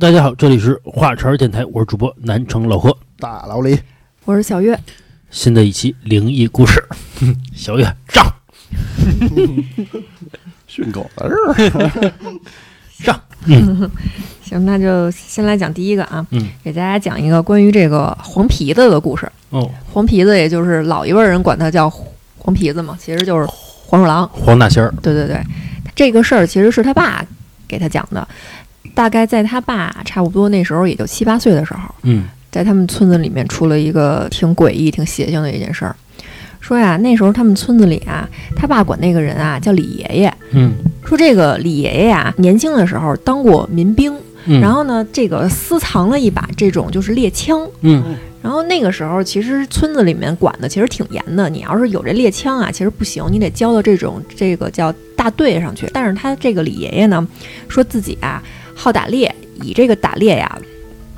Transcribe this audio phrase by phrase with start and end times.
[0.00, 2.96] 大家好，这里是华晨电台，我是主播南城老何。
[3.18, 3.78] 大老李，
[4.24, 4.80] 我是小月，
[5.30, 6.82] 新的一期灵异故事，
[7.54, 8.24] 小月上
[10.66, 12.12] 训狗的事儿，
[12.98, 13.20] 上，
[14.42, 19.30] 行，那就先来讲第一个啊，嗯，给大家讲一个关于这个黄皮子的故事。
[19.50, 21.90] 哦，黄皮子也就是老一辈人管他叫
[22.38, 24.26] 黄皮子嘛，其实就是黄鼠狼。
[24.30, 25.42] 黄大仙儿，对对对，
[25.94, 27.22] 这个事儿其实是他爸
[27.68, 28.26] 给他讲的，
[28.94, 35.94] 大概在他爸差不多那时候也就七八岁的时候，嗯在他们村子里面出了一个挺诡异、挺邪性的一件事儿。
[36.60, 40.34] 说呀，那时候他们村子里啊，他爸管那个人啊叫李爷爷。
[40.52, 40.72] 嗯
[41.04, 44.12] 说这个李爷爷呀，年轻的时候当过民兵，
[44.46, 47.66] 嗯，然后呢，这个私藏了一把这种就是猎枪。
[47.82, 51.48] 嗯然后那个时候，其实村子里面管的其实挺严的。
[51.50, 55.86] 你要是有这猎枪啊，其实不行，你得交到这种这个叫大队上去。
[55.92, 57.26] 但是他这个李爷爷呢，
[57.68, 58.42] 说自己啊
[58.80, 60.58] 好打猎，以这个打猎呀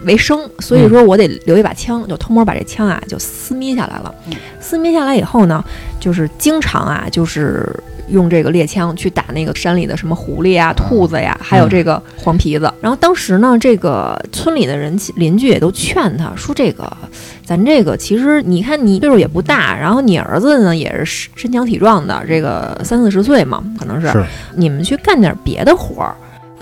[0.05, 4.13] 为生，所以说我得留一把枪，就偷摸把这枪啊就私密下来了。
[4.61, 5.65] 私密下来以后呢，
[6.01, 7.69] 就是经常啊就是。
[8.09, 12.71] 用这个猎枪去打那个山里的什么狐狸啊、兔子呀，还有这个黄皮子。
[12.81, 16.93] 然后当时呢，这个村里的人邻居也都劝他说：“这个
[17.47, 24.23] 咱这个其实你看你岁数也不大，然后你儿子呢也是身强体壮的，这个三四十岁嘛，可能是是
[24.57, 26.15] 你们去干点别的活儿。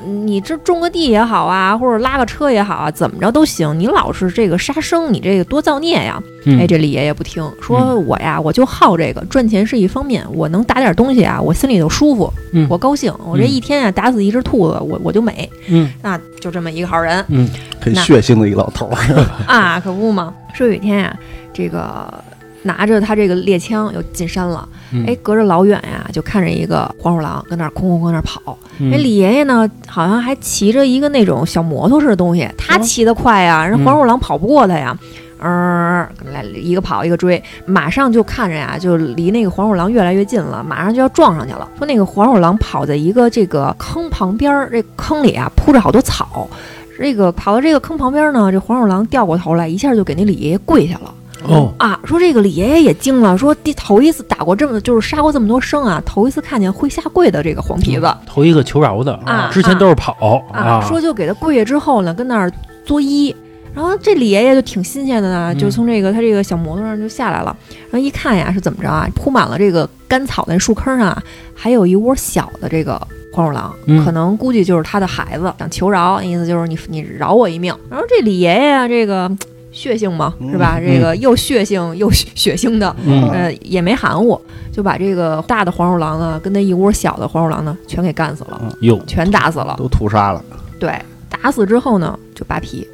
[0.04, 3.78] 你这种个地也好啊，或者拉个车也好啊，怎么着都行。
[3.78, 6.22] 你老是这个杀生，你这个多造孽呀！
[6.46, 13.12] 嗯哎，这李爷爷不听，说我呀，我就好这个，赚钱是一方面，我能打点东西啊，我心里头舒服，嗯我高兴。
[13.26, 15.48] 我这一天啊，打死一只兔子，我我就美。
[15.68, 17.48] 嗯那就这么一个好人嗯
[17.80, 20.32] 很血腥的一老头儿， 啊，可不嘛。
[20.54, 21.16] 说有一天呀、
[21.52, 22.12] 这个
[22.62, 28.58] 拿着他这个猎枪又进山了，嗯，哎，隔着老远呀，就看着一个黄鼠狼跟那儿空空跟那儿跑。
[28.78, 34.96] 嗯哎，李爷爷呢，好像还骑着一个那种小摩托似的东西，他哦骑得快呀，人嗯黄鼠狼跑不过他呀。
[35.42, 41.66] 嗯，来一个跑一个追，马上就看着呀，就离那个黄鼠狼越来越近了，马上就要撞上去了。
[41.78, 46.46] 说那个黄鼠狼跑在一个这个坑旁边儿，这坑里啊铺着好多草。
[46.98, 51.14] 这个跑到这个坑旁边呢，这黄鼠狼掉过头来，一下就给那李爷爷跪下了。
[51.44, 58.14] 哦，啊，说这个李爷爷也惊了，说第头一次打过这么就是杀过这么多生啊，头一次看见会下跪的这个黄皮子。
[58.26, 62.52] 头一个求饶的啊之前都是跑啊，说就给他跪下之后呢，跟那儿
[62.84, 63.34] 作揖。
[63.72, 67.56] 然后这李爷爷就挺新鲜的呢，嗯就从这个他这个小摩托上就下来了。
[67.84, 69.08] 然后一看呀，是怎么着啊？
[69.14, 71.22] 铺满了这个干草的树坑上啊，
[71.54, 73.00] 还有一窝小的这个
[73.32, 77.72] 黄鼠狼，嗯可能估计就是他的孩子，想求饶，意思就是你你饶我一命。
[77.88, 79.30] 然后这李爷爷啊，这个
[79.72, 80.78] 血性嘛，是吧？
[80.80, 80.86] 嗯。
[80.86, 83.28] 这个又血性又血血腥的，嗯。
[83.30, 84.40] 呃，也没含糊，
[84.72, 89.74] 就把这个大的黄鼠狼呢，跟那一窝小的黄鼠狼呢，全给干死了，哟，全打死了。
[89.78, 90.44] 都屠杀了，
[90.78, 90.92] 对，
[91.28, 92.86] 打死之后呢，就扒皮。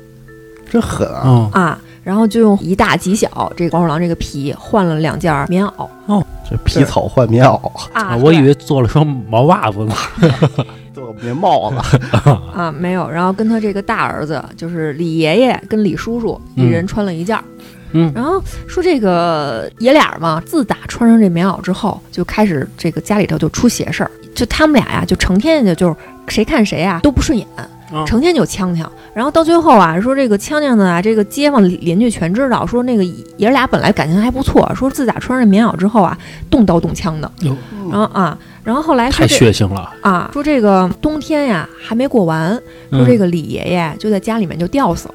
[0.71, 1.23] 真狠啊！
[1.25, 1.51] 哦。
[1.53, 5.89] 啊，然后就用一大几小这个黄鼠狼这个皮换了两件棉袄。
[6.07, 6.25] 哦。
[6.49, 9.95] 这皮草换棉袄，啊，我以为做了双毛袜子呢。
[10.97, 12.01] 做棉帽子，
[12.57, 17.45] 啊没有，然后跟他这个大儿子就是李爷爷跟李叔叔一嗯人穿了一件儿。
[17.93, 25.95] 嗯然后说这个爷俩嘛，自打穿上这棉袄之后，就开始这个家里头就出邪事儿，就他们俩呀，就成天就就是
[26.29, 27.47] 谁看谁啊都不顺眼，
[27.93, 28.91] 嗯成天就呛呛。
[29.15, 33.05] 然后到最后啊，说这个呛呛的啊，这个街坊邻居全知道，说那个
[33.37, 36.17] 爷俩本来感情还不错，说自打穿上这棉袄之后啊，
[36.51, 37.31] 动刀动枪的。
[37.43, 37.55] 哟，
[37.91, 39.95] 然后啊，然后后来说太这血腥了。
[40.01, 42.51] 啊，说这个冬天呀还没过完，
[42.91, 45.15] 说嗯这个李爷爷就在家里面就吊死了。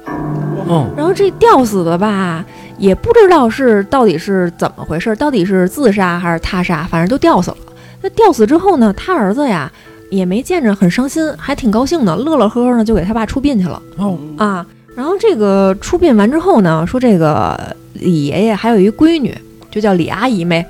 [0.70, 2.42] 嗯，然后这吊死的吧，
[2.78, 7.56] 也不知道是到底是怎么回事，到底是自杀还是他杀，反正都吊死了。
[8.00, 9.70] 那吊死之后呢，他儿子呀
[10.08, 14.64] 也没见着很伤心，还挺高兴的，乐乐呵呵呢就给他爸出殡去了哦，啊。
[14.96, 19.36] 然后这个出殡完之后呢，说这个李爷爷还有一闺女，
[19.70, 20.64] 就叫李阿姨妹。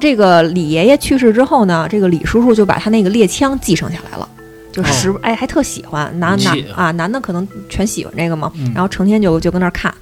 [0.00, 4.28] 这个李爷爷去世之后呢，这个李叔叔就把他那个猎枪继承下来了，
[4.72, 9.92] 就时、哎还特喜欢，男男啊男的可能全喜欢这个嘛，嗯然后成天就就跟那儿看，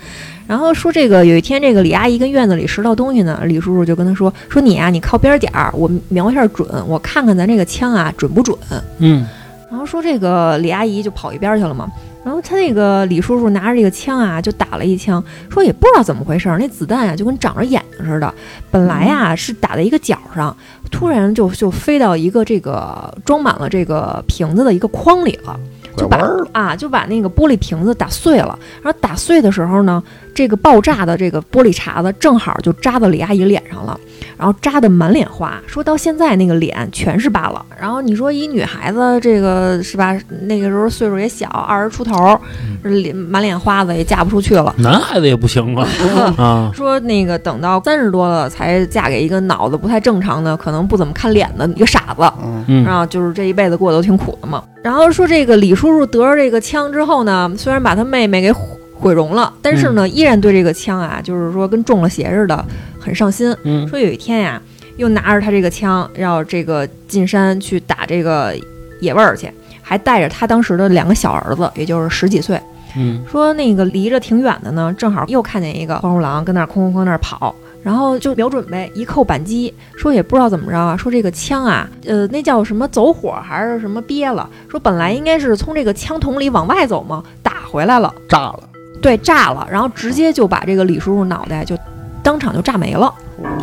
[0.47, 8.57] 然后说这个有一天这个李阿姨跟院子里拾到东西呢，李叔叔就跟他说说你啊你靠边点儿，我瞄一下准，我看看咱这个枪啊准不准。
[8.99, 9.27] 嗯
[9.69, 11.89] 然后说这个李阿姨就跑一边去了嘛。
[12.27, 18.35] 然后他那个李叔叔拿着这个枪啊，就打了一枪，说也不知道怎么回事儿，那子弹啊就跟长着眼睛似的，
[18.69, 20.55] 本来啊、是打在一个角上，
[20.91, 25.57] 突然就就飞到一个这个装满了这个瓶子的一个筐里了，
[25.97, 26.19] 就把，
[26.51, 28.59] 啊就把那个玻璃瓶子打碎了。
[28.83, 30.03] 然后打碎的时候呢，
[30.37, 33.99] 这个爆炸的这个玻璃碴子正好就扎到李阿姨脸上了，
[34.37, 37.65] 然后扎得满脸花，说到现在那个脸全是疤了。
[37.81, 40.15] 然后你说一女孩子这个是吧？
[40.43, 42.39] 那个时候岁数也小，二十出头，
[42.83, 44.75] 脸满脸花子也嫁不出去了。
[44.77, 45.89] 男孩子也不行啊
[46.37, 46.71] 啊！
[46.75, 54.63] 说那个等到三十多了才嫁给一个脑子不太正常的，可能不怎么看脸的一个傻子，嗯，嗯然后就是这一辈子过得都挺苦的嘛。
[54.83, 58.53] 然后说这个李叔叔得了这个枪之后呢，虽然把他妹妹给
[58.99, 62.65] 毁毁容了，但是呢，依然对这个枪啊，就是说跟中了邪似的，
[62.99, 63.55] 很上心。
[63.65, 64.61] 嗯说有一天呀，
[64.97, 68.55] 又拿着他这个枪，要这个进山去打这个
[69.01, 69.49] 野味儿去，
[69.83, 72.61] 还带着他当时的两个小儿子，也就是十几岁。
[72.99, 88.61] 嗯说那个离着挺远的呢，正好又看见一个黄鼠狼跟那儿哐哐哐那儿跑，然后就瞄准呗，一扣扳机，说也不知道怎么着啊，说这个枪啊，呃，那叫什么走火还是什么憋了，说本来应该是从这个枪筒里往外走嘛，打回来了，炸了，
[89.01, 91.77] 对，炸了，然后直接就把这个李叔叔脑袋就
[92.23, 93.13] 当场就炸没了，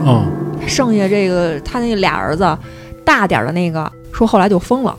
[0.06, 0.24] 哦，
[0.68, 2.57] 剩下这个他那俩儿子，
[3.03, 4.95] 大点儿的那个说后来就疯了，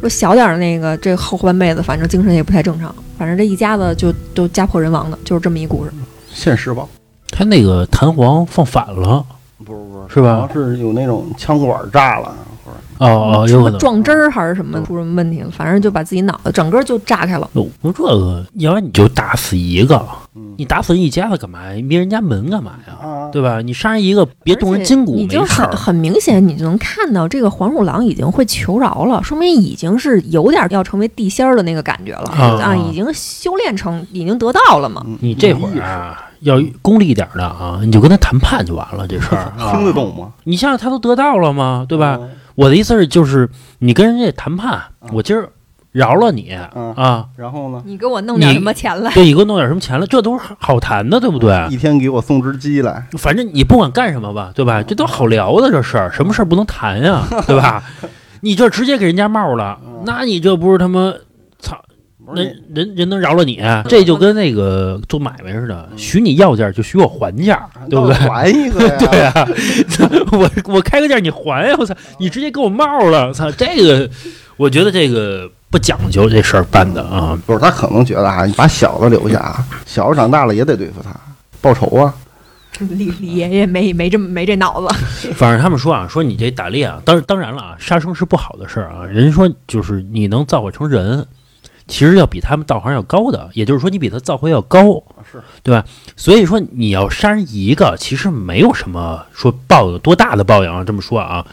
[0.00, 5.90] 说小点儿的那个这后半辈子反正精神也不太正常，反正这一家子就都家破人亡的，就是这么一故事。
[6.30, 6.86] 现实吧？
[7.30, 9.24] 他那个弹簧放反了，
[9.64, 10.36] 不是不是，是吧？
[10.36, 12.34] 好像是有那种枪管炸了，
[12.98, 13.78] 哦哦，有可能。
[13.78, 17.48] 撞针儿还是什么出什么问题了，反正就把自己脑袋整个就炸开了。
[17.54, 19.96] 哦我这个，要不然你就打死一个，
[20.34, 21.72] 嗯你打死一家子干嘛呀？
[21.72, 22.94] 你灭人家门干嘛呀？
[23.06, 23.60] 啊，对吧？
[23.60, 25.76] 你杀人一个，别动人筋骨你就没事儿很。
[25.86, 35.02] 很明显，你就能看到这个黄鼠狼已经会求饶了，说明已经是有点要成为地仙儿的那个感觉了啊已经修炼成，已经得道了嘛。
[35.06, 40.32] 嗯你这会儿啊，要功利一点的啊，你就跟他谈判就完了，这事儿 啊听得懂吗？
[40.44, 41.84] 你想想，他都得到了吗？
[41.88, 42.18] 对吧？
[42.20, 42.30] 嗯？
[42.56, 43.48] 我的意思是，就是
[43.78, 44.82] 你跟人家谈判，
[45.12, 45.48] 我今儿
[45.92, 47.82] 饶了你嗯啊，然后呢？
[47.86, 49.12] 你给我弄点什么钱来？
[49.14, 51.66] 对你给我弄点什么钱来，这都是好谈的，对不对？
[51.70, 54.82] 一天给我送只鸡来，反正你不管干什么吧，对吧？
[54.82, 57.82] 这都好聊的这事儿，什么事儿不能谈呀，对吧？
[58.40, 61.12] 你这直接给人家冒了，那你这不是他妈
[62.34, 63.62] 人人人能饶了你？
[63.88, 68.14] 这就跟那个做买卖似的，许你要价就许我还价，对不对？
[68.14, 68.96] 还一个呀？
[68.98, 69.48] 对啊，
[70.32, 71.76] 我我开个价你还呀！
[71.78, 73.32] 我操，你直接给我冒了！
[73.32, 74.08] 操，这个
[74.56, 77.38] 我觉得这个不讲究这事儿办的啊。
[77.46, 81.14] 不是他可能觉得啊，你把小子留下，小子长大了也得对付他，
[81.60, 82.14] 报仇啊。
[82.90, 84.94] 李李爷爷没没这么没这脑子。
[85.32, 89.06] 反正他们说啊，说你这打猎啊，当当然了啊，杀生是不好的事儿啊。
[89.06, 91.26] 人说就是你能造化成人，
[91.86, 95.84] 其实要比他们道行要高的，也就是说你比他造化要高，是对吧？
[96.16, 100.84] 所以说你要杀人一个，其实没有什么说报有多大的报应啊。
[100.84, 101.46] 这么说啊，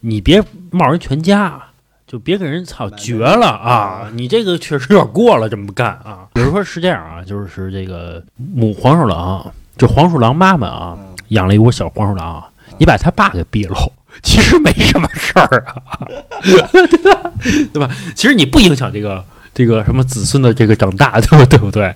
[0.00, 1.60] 你别冒人全家。
[2.04, 4.10] 就别给人操绝了啊！
[4.12, 6.28] 你这个确实有点过了，这么干啊。
[6.34, 10.98] 比如说是这样啊，就是这个母黄鼠狼，就黄鼠狼妈妈啊，
[11.28, 12.44] 养了一窝小黄鼠狼，
[12.76, 13.92] 你把他爸给毙了，
[14.22, 16.06] 其实没什么事儿啊，
[16.44, 17.32] 对吧？
[17.72, 17.88] 对吧？
[18.14, 19.24] 其实你不影响这个
[19.54, 21.94] 这个什么子孙的这个长大， 对不对不对？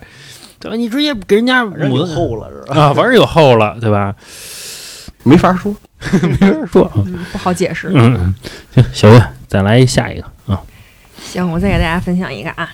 [0.59, 0.75] 对吧？
[0.77, 2.75] 你直接给人家人母的有后了 是吧？
[2.81, 4.15] 啊，反正有后了，对吧？
[5.23, 5.75] 没法说。
[6.21, 7.91] 没法说，嗯，不好解释。
[7.91, 8.33] 嗯，
[8.71, 10.61] 行，小月再来下一个啊，
[11.19, 12.69] 行，我再给大家分享一个啊，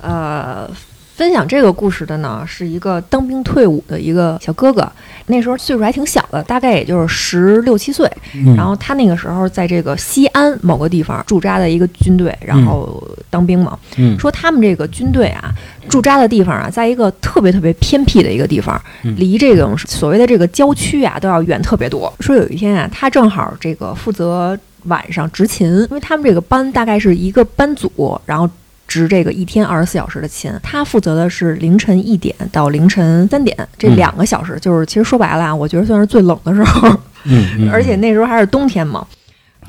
[0.00, 0.70] 呃，
[1.14, 4.90] 分享这个故事的呢是一个当兵退伍的一个小哥哥，
[5.26, 8.10] 那时候岁数还挺小的，大概也就是十六七岁。
[8.34, 13.78] 嗯然后他那个时候在这个西安某个地方驻扎的一个军队，然后当兵嘛。
[13.98, 15.52] 嗯说他们这个军队啊，
[15.88, 22.12] 驻扎的地方啊，在一个特别特别偏僻的一个地方，嗯离这种所谓的这个郊区啊都要远特别多。
[22.20, 28.48] 说有一天啊，他正好这个负责晚上执勤，因为他们这个班大概是一个班组，然后。
[28.92, 36.88] 值这个一天二十四小时的勤，他负责的是凌晨一点到凌晨三点这嗯两个小时，就是其实说白了啊，我觉得算是最冷的时候，
[37.24, 39.06] 嗯 嗯，而且那时候还是冬天嘛，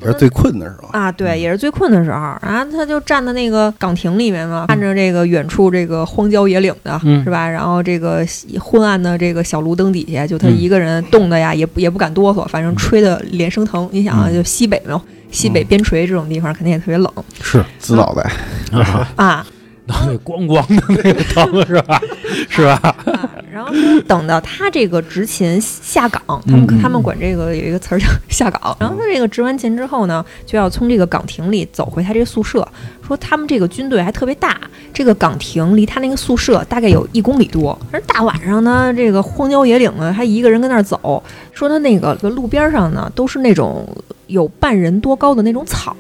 [0.01, 0.89] 也是最困的时候。
[0.89, 2.17] 啊，对，也是最困的时候。
[2.41, 7.47] 然后他就站在那个岗亭里面嘛，看着这个远处这个荒郊野岭的，嗯是吧？
[7.47, 8.25] 然后这个
[8.59, 13.87] 昏暗的这个小路灯底下，就他嗯一个人冻的呀，也不也不敢哆嗦，反正吹的脸生疼。
[13.91, 15.01] 你想啊，嗯就西北嘛，
[15.33, 17.11] 西北边陲这种地方肯定也特别冷。
[17.41, 18.31] 是滋脑袋，
[18.71, 19.47] 啊，啊。
[19.85, 22.01] 脑袋咣咣的那个疼是吧？
[22.49, 22.79] 是吧？
[23.05, 23.71] 啊，然后
[24.07, 28.75] 等到他这个执勤下岗，他们他们管这个有一个词儿叫 下岗。
[28.79, 32.67] 然后他这个执完勤之后呢，就要从这个岗亭里走回他这个宿舍。
[33.05, 34.57] 说他们这个军队还特别大，
[34.93, 37.77] 这个岗亭离他那个宿舍大概有一公里多。
[37.91, 41.21] 而大晚上呢，这个荒郊野岭的，他一个人跟那儿走。
[41.51, 43.85] 说他那个路边上呢，都是那种
[44.27, 45.93] 有半人多高的那种草。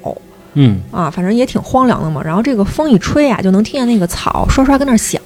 [0.53, 2.21] 嗯啊，反正也挺荒凉的嘛。
[2.23, 5.21] 然后这个风一吹啊，就能听见那个草刷刷跟那儿响。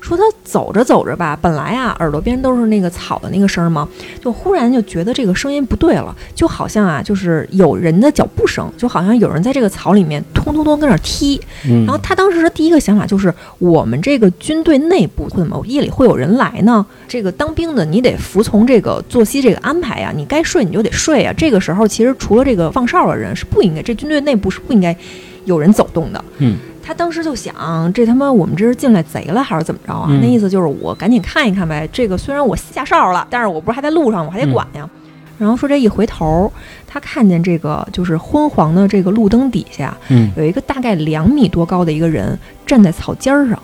[0.00, 3.88] 说他走着走着吧，本来啊耳朵边都是那个草的那个声儿嘛，
[4.22, 11.40] 就忽然就觉得这个声音不对了，就好像啊就是有人的脚步声，就好像有人在这个草里面咚咚咚跟那儿踢。
[11.68, 16.84] 嗯，然后他当时的第一个想法就是，我们这个军队内部怎么夜里会有人来呢？
[17.06, 21.32] 这个当兵的你得服从这个作息这个安排呀，你该睡你就得睡啊。
[21.36, 24.96] 这个时候其实除了这个放哨的人是不应该，这军队内部是不应该
[25.44, 26.24] 有人走动的。
[26.38, 26.56] 嗯，
[26.88, 30.06] 他当时就想，这他妈我们这是进来贼了还是怎么着啊？
[30.08, 31.86] 嗯那意思就是我赶紧看一看呗。
[31.92, 34.88] 这个虽然我下哨了，但是我不是还在路上，我还得管呀。
[35.36, 36.50] 然后说这一回头，
[36.86, 43.62] 他看见这个就是昏黄的这个路灯底下，嗯有一个大概两米多高的一个人站在草尖儿上，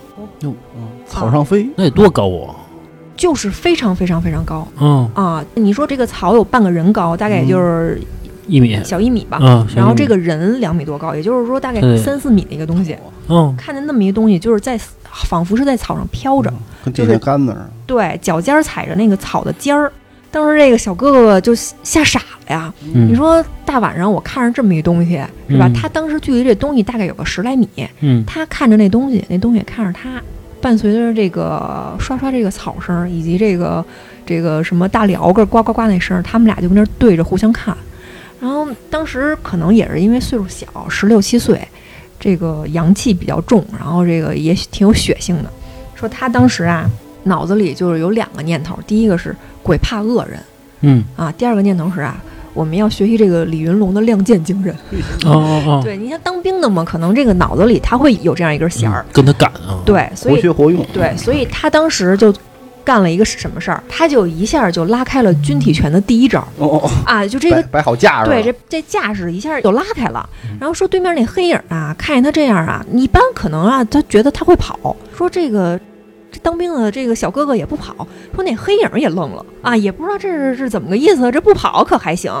[1.07, 2.53] 草上飞，那得多高啊？
[3.17, 5.43] 就是非常非常非常高嗯，啊！
[5.55, 7.99] 你说这个草有半个人高，大概也就是
[8.45, 9.37] 一米小一米吧。
[9.37, 12.95] 啊，然后这个人两米多高，也就是说大概三四米的一个东西，
[13.29, 14.79] 嗯看见那么一个东西，就是在
[15.11, 16.53] 仿佛是在草上飘着，
[16.83, 17.69] 跟电线杆子似的。
[17.85, 19.91] 对，脚尖儿踩着那个草的尖儿。
[20.31, 22.73] 当时这个小哥哥就吓傻了呀！
[22.93, 25.11] 嗯，你说大晚上我看着这么一东西，
[25.47, 25.65] 是吧？
[25.67, 27.69] 嗯他当时距离这东西大概有个十来米，
[28.01, 30.21] 嗯他看着那东西，那东西也看着他，
[30.59, 33.83] 伴随着这个刷刷这个草声，以及这个
[34.25, 37.73] 这个什么大鹩个呱呱呱那声，他们俩就跟那儿对着互相看。
[38.41, 41.65] 然后当时可能也是因为岁数小，十六七岁，
[42.19, 45.49] 这个阳气比较重，然后这个也挺有血性的。
[45.95, 46.89] 说他当时啊，
[47.23, 50.39] 脑子里就是有两个念头，第一个是鬼怕恶人
[50.81, 52.21] 嗯啊，第二个念头是啊，
[52.53, 54.71] 我们要学习这个李云龙的亮剑精神。
[55.25, 59.03] 哦哦哦，对，你像当兵的嘛，可能这个脑子里他会有这样一根弦儿。
[59.09, 60.85] 嗯跟他赶啊，，对，所活学活用。
[60.93, 62.33] 对，所以他当时就
[62.85, 63.83] 干了一个什么事儿？
[63.89, 67.27] 他就一下就拉开了军体拳的第一招哦哦，啊！
[67.27, 68.29] 就这个摆摆好架势。
[68.29, 70.29] 对这这架势一下就拉开了。
[70.59, 74.95] 然后说对面那黑影啊，看见他这样啊，一般可能啊，他觉得他会跑。
[75.17, 75.79] 说这个
[76.31, 82.31] 这当兵的这个小哥哥也不跑，说那黑影也愣了啊，也不知道这是是怎么个意思，这不跑可还行。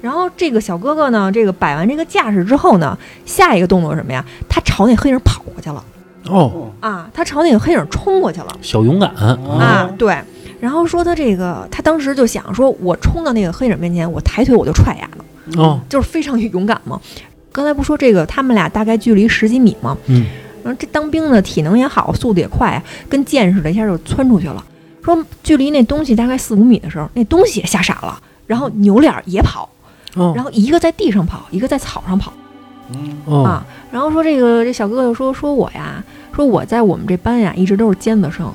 [0.00, 4.22] 然后这个小哥哥呢，这个摆完这个架势之后呢，下一个动作是什么呀？
[4.48, 5.82] 他朝那黑影跑过去了
[6.28, 8.48] 哦，啊，他朝那个黑影冲过去了。
[8.62, 10.16] 小勇敢，啊，对。
[10.60, 16.98] 然后说他这个，他当时就想说，我冲到那个黑影面前，我抬腿我就踹丫的，哦， 就是非常勇敢嘛。
[17.52, 20.26] 刚才不说这个，他们俩大概距离十几米嘛，嗯
[20.64, 24.64] 然后这当兵的体能也好，速度也快啊，跟箭似的，一下就窜出去了。
[25.04, 29.68] 说距离那东西大概四五米的时候，那东西也吓傻了，然后扭脸也跑，
[30.14, 32.32] 哦然后一个在地上跑，一个在草上跑。
[32.90, 36.02] 嗯，哦，啊，然后说这个这小哥哥就说说我呀，
[36.34, 38.50] 说我在我们这班呀一直都是尖子生，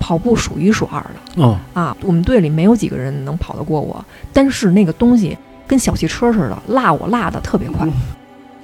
[0.00, 1.42] 跑步数一数二的。
[1.42, 7.86] 哦，啊，我们队里没有几个人能跑得过我，但是那个东西跟小汽车似的，落我落的特别快、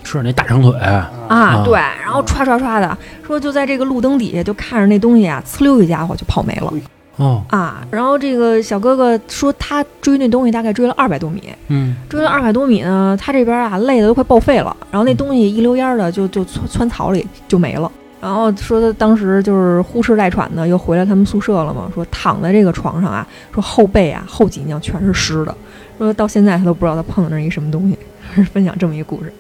[0.03, 1.63] 是那大长腿，啊，啊。
[1.65, 6.73] 对，然后歘歘歘的，说就在这个路灯底下就看着那东西啊，呲溜一家伙就跑没了
[7.17, 17.91] 哦，啊，然后这个小哥哥说他追那东西大概追了二百多米，嗯追了二百多米呢，他这边啊累的都快报废了，然后那东西一溜烟儿的就就窜窜草里就没了。
[18.21, 25.55] 然后说他当时就是呼哧带喘的，又回来他们宿舍了嘛，说躺在这个床上啊，说后背啊后脊梁全是湿的，
[25.99, 27.99] 说到现在他都不知道他碰的那是一什么东西，
[28.53, 29.33] 分享这么一个故事。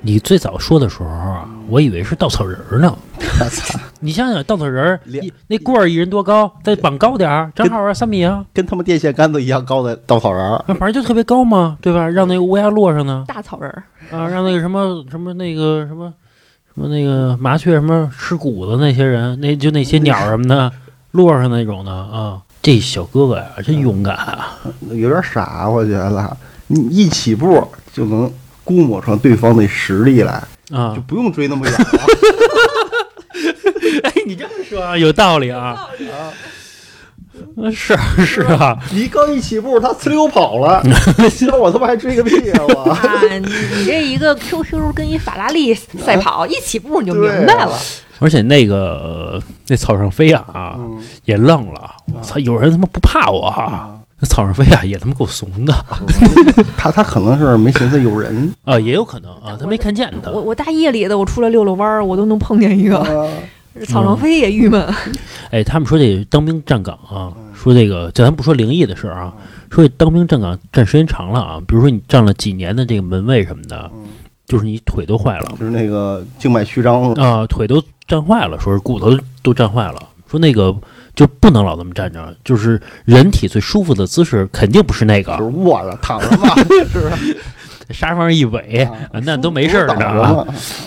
[0.00, 2.96] 你最早说的时候啊，我以为是稻草人儿呢。
[3.40, 6.52] 我操，你想想，稻草人儿一那棍儿一人多高？
[6.62, 10.64] 再绑高点儿，正好啊，三米啊，跟他们电线杆子一样高的稻草人儿。
[10.68, 12.08] 那反正就特别高嘛，对吧？
[12.08, 13.82] 让那个乌鸦落上呢，大草人儿，
[14.16, 16.12] 啊，让那个什么什么那个什么
[16.74, 20.70] 什么那个麻雀什么吃谷子那些人，那就那些鸟什么的
[21.10, 22.40] 落上那种的啊。
[22.60, 24.58] 这小哥哥呀，真勇敢啊！
[24.90, 26.36] 有点傻，我觉得
[26.66, 28.30] 你一起步就能
[28.68, 30.34] 估摸出对方的实力来，
[30.70, 31.86] 啊就，不用追那么远了。
[34.04, 35.88] 哎，你这么说啊，有道理啊。
[37.56, 37.96] 呃是
[38.26, 40.82] 是啊，你刚一起步，他呲溜跑了，
[41.46, 42.62] 那我他妈还追个屁啊！
[42.68, 43.38] 我啊，你
[43.78, 47.72] 你这一个 QQ 跟一法拉利赛跑，一起步你就明白了。
[48.18, 51.90] 而且那个那草上飞啊啊，嗯也愣了。
[52.12, 53.97] 我操，有人他妈不怕我啊？
[54.20, 55.72] 那草上飞啊，也他妈够怂的
[56.76, 60.42] 他他可能是没寻思有人 啊，也有可能啊，他没看见他我。
[60.42, 62.98] 我大夜里的，我出来溜溜弯儿，我都能碰见一个。
[62.98, 63.28] 啊，
[63.86, 64.84] 草上飞也郁闷。
[65.52, 69.32] 哎，他们说这当兵站岗啊，说这个，就咱不说灵异的事儿啊，
[69.70, 73.88] 说这当兵站岗站时间长了啊，比如说你站了几年的这个门卫什么的，
[74.46, 80.74] 就是你腿都坏了就是那个静脉曲张，啊，腿都站坏了，说是骨头都站坏了，说那个
[81.18, 87.36] 就不能老这么站着，就是人体最舒服的姿势肯定不是那个就是个，卧着躺着 嘛，是不是？
[87.92, 90.46] 沙发上一围，啊啊那都没事儿的啊。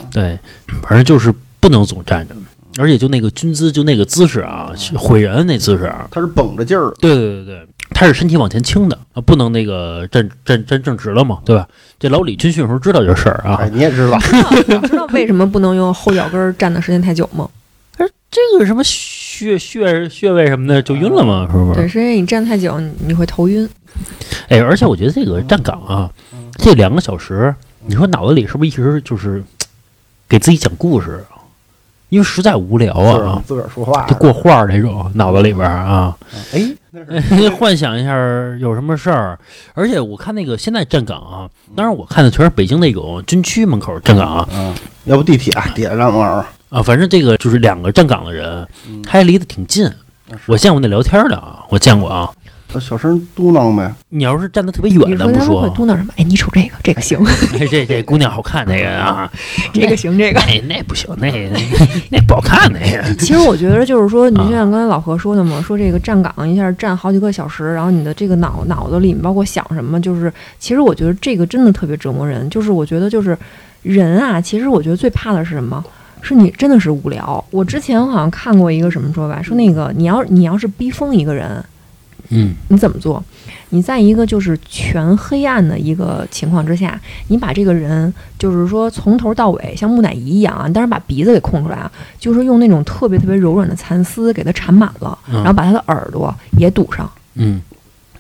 [0.10, 0.40] 对，
[0.84, 2.36] 反正就是不能总站着，
[2.80, 6.08] 而且就那个军姿，就那个姿势啊，毁人那姿势啊。
[6.10, 11.68] 他是绷着劲儿，对对对对，他是身体往前倾的啊，不能那个站站站正直了嘛，对吧？
[12.00, 14.18] 这老李军训时候知道这事儿啊哎，，你也知道，
[14.88, 17.50] 知道为什么不能用后脚跟儿站的时间太久吗？
[18.32, 18.82] 这个什么
[19.42, 21.94] 穴穴穴位什么的就晕了嘛，是不是对，是？
[21.94, 23.68] 是因为你站太久，你你会头晕。
[24.50, 26.10] 哎，而且我觉得这个站岗啊，
[26.58, 27.54] 这两个小时，
[27.86, 29.44] 你说脑子里是不是一直就是
[30.30, 31.42] 给自己讲故事啊？
[32.10, 36.18] 因为实在无聊啊，自个儿说话就，过话儿那种，脑子里边儿啊。
[36.54, 36.62] 哎，
[37.58, 38.14] 幻想一下
[38.60, 39.40] 有什么事儿，
[39.74, 49.88] 而且我看那个现在站岗啊，当然我看的全是北京那种军区门口站岗啊，嗯，要不地铁地铁站门口，啊，反正这个就是两个站岗的人，嗯还离得挺近。
[50.48, 52.32] 我见过那聊天的啊，我见过啊。
[52.80, 56.14] 小声嘟囔呗，你要是站得特别远的不说嘟囔什么？
[56.16, 57.20] 哎，你瞅这个，这个行，
[57.60, 59.30] 哎，这这姑娘好看，这个啊，
[59.74, 60.40] 这个行，这个。
[60.40, 61.60] 哎，那不行，那那
[62.10, 63.14] 那不好看，那个。
[63.16, 72.50] 其实我觉得就是说，你啊就像刚才老何说的嘛，说这个站岗一下站好几个小时，然后你的这个脑脑子里，包括想什么，就是其实我觉得这个真的特别折磨人。
[72.50, 73.38] 就是我觉得就是
[73.82, 75.84] 人啊，其实我觉得最怕的是什么？
[76.22, 77.44] 是你真的是无聊。
[77.52, 81.64] 我之前好像看过一个什么说法，说那个你要你要是逼疯一个人，
[82.30, 82.54] 嗯。
[82.70, 83.24] 你怎么做？
[83.70, 95.36] 你在一个就是全黑暗的一个情况之下，你把这个人就是说从头到尾像木乃伊一样啊，当然把鼻子给空出来啊，就是用那种特别特别柔软的蚕丝给它缠满了，嗯。
[95.36, 97.62] 然后把他的耳朵也堵上，嗯。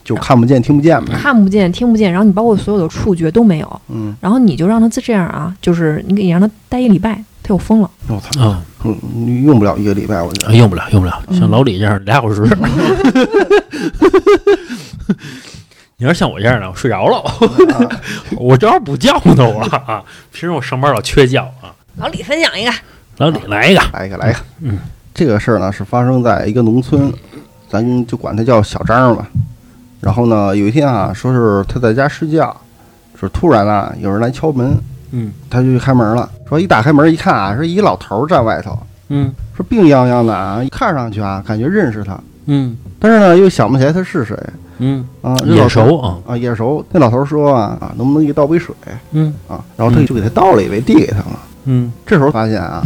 [0.03, 7.91] 就看不见听不见呗，看不见听不见，然后你包括所有的触觉都没有，嗯，然后你就让他这样啊，就是你给你让他待一礼拜，他又疯了。
[8.07, 12.41] 我操，啊，嗯，你用不了一个礼拜，我觉得，用不了，用不了，嗯像老李这样俩小时。
[15.97, 17.21] 你要像我这样的，我睡着了，
[18.39, 21.75] 我正好补觉呢，我啊，平时我上班老缺觉啊。
[21.97, 22.71] 老李分享一个，
[23.17, 24.79] 老李来一个，来一个，来一个，嗯，
[25.13, 27.13] 这个事儿呢是发生在一个农村，
[27.69, 29.27] 咱就管他叫小张吧。
[29.99, 32.55] 然后呢，有一天啊，说是他在家睡觉，
[33.19, 34.75] 说突然啊有人来敲门，
[35.11, 36.29] 嗯他就去开门了。
[36.47, 38.77] 说一打开门一看啊，是一老头儿站外头，
[39.09, 44.37] 嗯说病殃殃的啊，看上去啊感觉认识他，嗯但是呢又想不起来他是谁
[44.79, 45.35] 嗯，啊。
[45.45, 46.83] 眼熟啊，啊，眼熟。
[46.91, 48.73] 那老头说啊啊，能不能给倒杯水
[49.11, 49.63] 嗯啊？
[49.77, 51.39] 然后他就给他倒了一杯，递给他了。
[51.65, 52.81] 嗯这时候发现啊，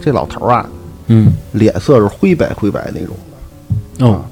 [0.00, 0.66] 这老头啊
[1.08, 3.14] 嗯，脸色是灰白灰白那种
[3.98, 4.06] 的。
[4.06, 4.24] 哦，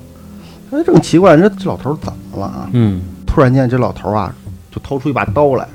[0.70, 2.68] 哎，正奇怪，这这老头怎么了啊？
[2.72, 4.34] 嗯突然间，这老头啊，
[4.70, 5.68] 就掏出一把刀来，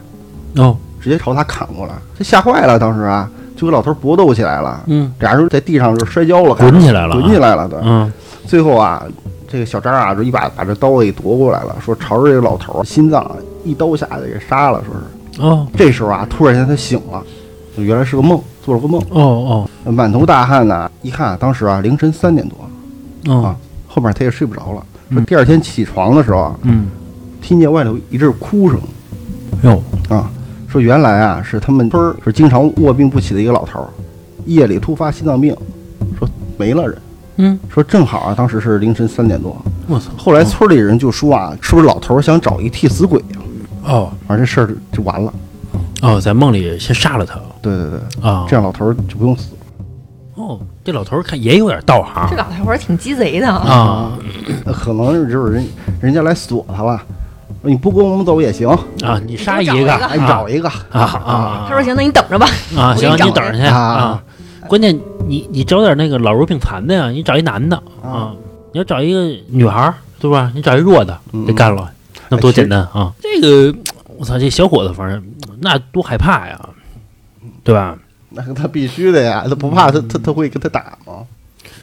[0.56, 1.94] 哦，直接朝他砍过来。
[2.18, 4.84] 他吓坏了，当时啊，就跟老头搏斗起来了。
[4.88, 7.68] 嗯俩人在地上就摔跤了，滚起来了啊滚起来了。
[7.68, 8.12] 对，嗯
[8.46, 9.04] 最后啊，
[9.48, 14.82] 这个小张啊，就一把把这刀给夺过来了，说朝着这个老头心脏啊一刀下去给杀了。
[14.86, 17.24] 说是哦这时候啊，突然间他醒了，
[17.76, 20.90] 就原来是个梦，做了个梦，哦哦满头大汗呢。
[21.02, 23.56] 一看当时啊，凌晨三点多，哦，
[23.88, 24.84] 后面他也睡不着了。
[25.12, 26.88] 说嗯第二天起床的时候啊，嗯，
[27.42, 28.80] 听见外头一阵哭声。
[29.64, 30.30] 哟，啊，
[30.72, 32.16] 说原来啊是他们村儿。
[32.24, 33.88] 是经常卧病不起的一个老头儿，
[34.46, 35.56] 夜里突发心脏病，
[36.18, 36.98] 说没了人，
[37.38, 39.56] 嗯，说正好啊当时是凌晨三点多，
[39.88, 43.40] 我操，后来村里人就说啊，是不是老头儿想找一替死鬼呀、
[43.84, 44.12] 哦。
[44.28, 45.34] 反正这事儿就完了。
[46.02, 47.40] 哦，在梦里先杀了他。
[47.62, 49.50] 对对对，啊，这样老头儿就不用死。
[50.36, 52.28] 哦，这老头儿看也有点道行。
[52.30, 53.68] 这老头儿挺鸡贼的啊。
[53.70, 54.18] 啊。
[54.74, 55.68] 可能就是人
[56.00, 57.06] 人家来锁他了，说
[57.64, 58.68] 你不跟我们走也行，
[59.04, 62.48] 啊，你杀一个你找一个啊啊他说行，那你等着吧。
[62.76, 64.24] 啊，行你等着去啊啊。
[64.68, 64.98] 关键
[65.28, 68.34] 你你找点那个老弱病残的呀，你找一男的啊，
[68.72, 69.20] 你要找一个
[69.50, 70.52] 女孩儿，对吧？
[70.56, 71.92] 你找一弱的，嗯给干了，
[72.30, 73.12] 那多简单啊！
[73.22, 73.78] 这个
[74.18, 75.24] 我操，这小伙子反正
[75.60, 76.60] 那多害怕呀，
[77.64, 77.98] 对吧？
[78.30, 81.26] 那他必须的呀，他不怕他他他会跟他打吗？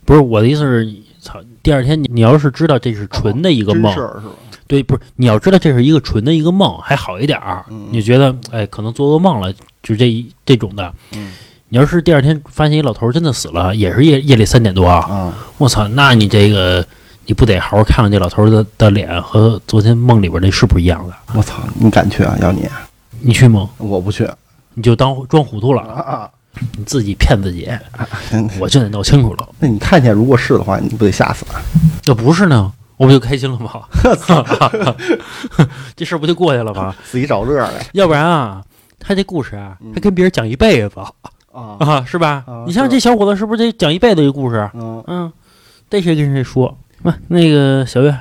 [0.04, 0.88] 不是我的意思是，
[1.20, 4.22] 操，第二天你你要是知道这是纯的一个梦是吧？
[4.68, 7.64] 对，不是你要知道这是一个纯的一个梦，还好一点儿。
[7.70, 9.52] 嗯你觉得哎，可能做噩梦了，
[9.82, 10.94] 就这一这种的。
[11.16, 11.32] 嗯
[11.70, 16.86] 你要是第二天发现一老头儿真的死了，也是夜夜里三点多啊，啊，我操，那你这个
[17.26, 21.14] 你不得好好看看这老头儿的的脸和昨天梦里边那是不是一样的？
[21.34, 22.36] 我操，你敢去啊？
[22.40, 22.66] 要你，
[23.20, 23.68] 你去吗？
[23.78, 24.26] 我不去
[24.74, 26.30] 你就当装糊涂了，啊。
[26.76, 27.70] 你自己骗自己，
[28.32, 29.48] 嗯我就得闹清楚了。
[29.60, 31.62] 那你看见如果是的话，你不得吓死啊？
[32.06, 33.82] 要不是呢，我不就开心了吗？
[35.96, 36.94] 这事儿不就过去了吗？
[37.10, 38.62] 自己找乐来要不然啊，
[38.98, 41.00] 他这故事啊，嗯还跟别人讲一辈子
[41.52, 42.64] 啊啊，是吧啊？
[42.66, 44.68] 你像这小伙子，是不是得讲一辈子这故事？
[44.74, 45.32] 嗯嗯，
[45.88, 46.76] 逮谁跟谁说。
[47.02, 48.14] 那那个小月，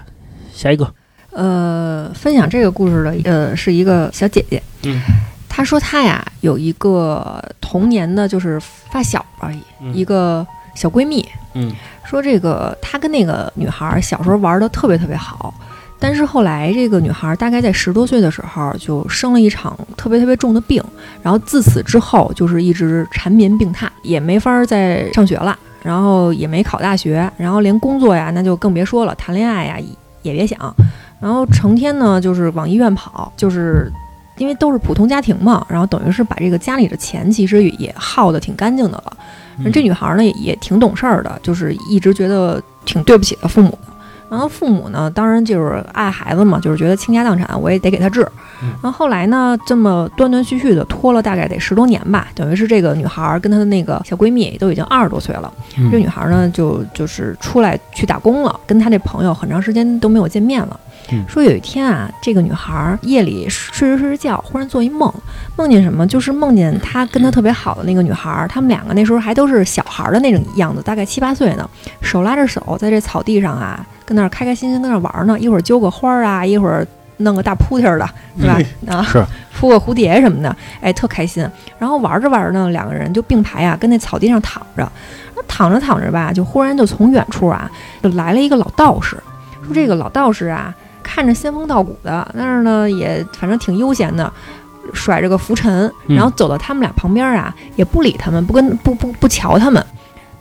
[0.54, 0.94] 下一个，
[1.32, 5.02] 呃，分享这个故事的呃是一个小姐姐，嗯，
[5.50, 11.74] 她说她呀有一个童年的就是发小而已，嗯一个小闺蜜，嗯
[12.10, 15.54] 说这个他跟那个女孩儿小时候玩的特别特别好，
[16.00, 20.84] 但是后来这个女孩儿大概在十多岁的时候就生了一场特别特别重的病，
[21.22, 29.78] 然后自此之后就是一直缠绵病榻，也没法再上学了，然后也没考大学，然后连工作呀那就更别说了，谈恋爱呀
[30.22, 30.58] 也别想，
[31.20, 33.92] 然后成天呢就是往医院跑，就是。
[34.40, 39.18] 因为都是普通家庭嘛，然后等于是把这个家里的钱其实也耗得挺干净的了。
[39.72, 43.94] 这女孩呢也也挺懂事儿的，就是一直觉得挺对不起她父母的。
[44.30, 48.28] 然后父母呢，当然就是爱孩子嘛，就是觉得倾家荡产，我也得给她治。
[48.62, 55.52] 嗯然后后来呢，这么断断续续的拖了大概得十多年吧，等于是这个女孩儿跟她的那个小闺蜜都已经二十多岁了。
[55.78, 60.80] 嗯这女孩儿呢，就就是出来去打工了，跟她这朋友很长时间都没有见面了。
[61.12, 65.14] 嗯说有一天啊，这个女孩儿夜里睡着睡着觉，忽然做一梦，
[65.56, 66.06] 梦见什么？
[66.06, 71.70] 就是梦见她跟她特别好的那个女孩儿，他们两个那时候还都是小孩儿的那种样子，大概七八岁呢，
[72.02, 78.58] 手拉着手在这草地上啊，跟那儿开开心心跟那儿玩儿呢，一会儿揪个花儿啊，一会儿弄个大扑贴儿的，是吧？
[78.88, 79.24] 啊， 是
[79.60, 81.48] 扑个蝴蝶什么的，哎，特开心。
[81.78, 87.70] 然后玩着玩着呢，两个人就并排啊，跟那草地上躺着，然后躺着躺着吧，就忽然就从远处啊，
[88.02, 89.18] 就来了一个老道士，
[89.66, 94.32] 说这个老道士啊，看着仙风道骨的，但是呢也反正挺悠闲的。
[94.94, 99.86] 甩着个拂尘，嗯然后走到他们俩旁边啊，也不理他们，不跟不不不瞧他们，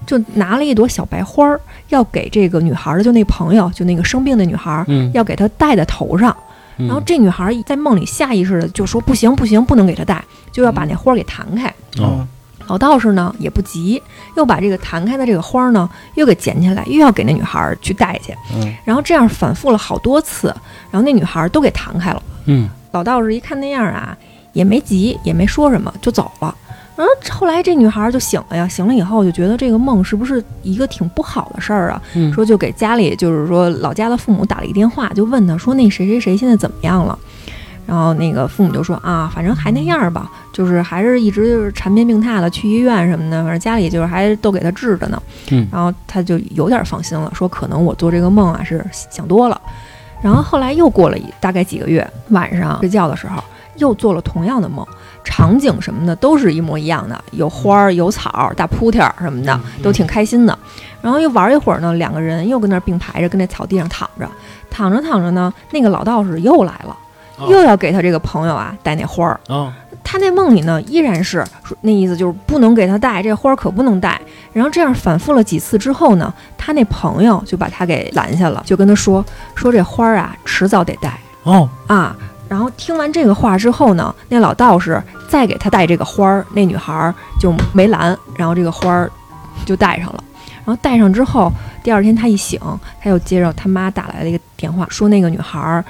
[0.07, 6.35] 就拿了一朵小白花儿，要给这个女孩儿的，就那朋友，就那个生病的女孩儿，嗯，要给她戴在头上。
[6.79, 11.73] 然然后这女孩在梦里下意识的就说：“不行不行，不能给她戴，就要把那花儿给弹开。
[11.99, 12.27] 哦，
[12.67, 14.03] 老道士呢也不急，
[14.37, 18.35] 又把这个弹开的这个花儿呢又给捡起来，又要给那女孩儿去戴去。
[18.55, 20.49] 嗯然后这样反复了好多次，
[20.91, 22.23] 然后那女孩儿都给弹开了。
[22.45, 24.15] 嗯老道士一看那样啊，
[24.53, 26.55] 也没急，也没说什么，就走了。
[26.97, 32.03] 然后后来这女孩儿就醒了呀，醒了以后就觉得这个梦是不是一个挺不好的事儿啊？
[32.15, 37.19] 嗯，说就给家里就是说老家的父母打了一电话，就问他说那谁谁谁现在怎么样了？
[37.87, 45.23] 然后那个父母就说啊，反正还那样吧，就是还是一直就是缠绵病榻的，去医院什么的，反正家里就是还都给他治着呢。
[45.51, 49.61] 嗯然后他就有点放心了，说可能我做这个梦啊是想多了。
[50.23, 53.41] 然后后来又过了一大概几个月，晚上睡觉的时候
[53.77, 54.85] 又做了同样的梦，
[55.27, 60.57] 场景什么的都是一模一样的，有花儿、有草儿、大铺天儿什么的，都挺开心的。
[61.03, 64.29] 然后又玩一会儿呢，两个人又跟那儿并排着，跟那草地上躺着，
[64.71, 66.97] 躺着躺着呢，那个老道士又来了，
[67.39, 69.39] 哦又要给他这个朋友啊带那花儿。
[69.49, 74.21] 哦，他那梦里呢，依然是说那意思就是不能给他带这花儿，可不能带。
[74.53, 82.17] 然后这样反复了几次之后呢，他那朋友就把他给拦下了，就跟他说说这花儿啊，迟早得带哦，啊。
[82.49, 89.11] 然后听完这个话之后呢，那老道士再给他戴这个花儿，那女孩就没拦，然后这个花儿
[89.65, 90.23] 就戴上了。
[90.65, 91.51] 然后戴上之后，
[91.83, 92.61] 第二天他一醒，
[93.01, 95.85] 他又接着他妈打来了一个电话，说那个女孩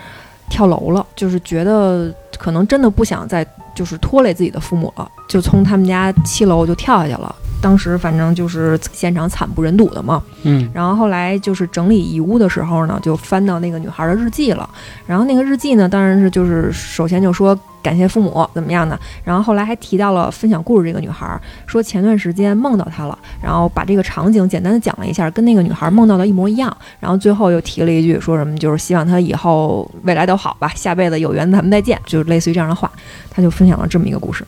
[0.49, 7.35] 跳楼了，就是觉得可能真的不想再就是拖累自己的父母了，就从他们家七楼就跳下去了。
[7.67, 10.23] 当时反正就是现场惨不忍睹的嘛。
[10.45, 14.71] 嗯然后后来就是整理遗物的时候呢，就翻到那个女孩的日记了。
[15.05, 26.75] 然后那个日记呢，当然是就是首先就说感谢父母怎么样的，然后后来还提到了分享故事这个女孩，说前段时间梦到她了，然后把这个场景简单的讲了一下，跟那个女孩梦到的一模一样。
[27.01, 32.89] 然后最后又提了一句说什么就是希望她以后未来都好吧，下辈子有缘咱们再见，就是类似于这样的话。
[33.29, 34.47] 他就分享了这么一个故事，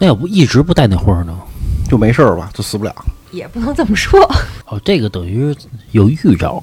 [0.00, 1.32] 那要不一直不带那花儿呢？
[1.88, 2.94] 就没事儿吧，就死不了。
[3.30, 4.20] 也不能这么说。
[4.66, 5.54] 哦，这个等于
[5.92, 6.62] 有预兆。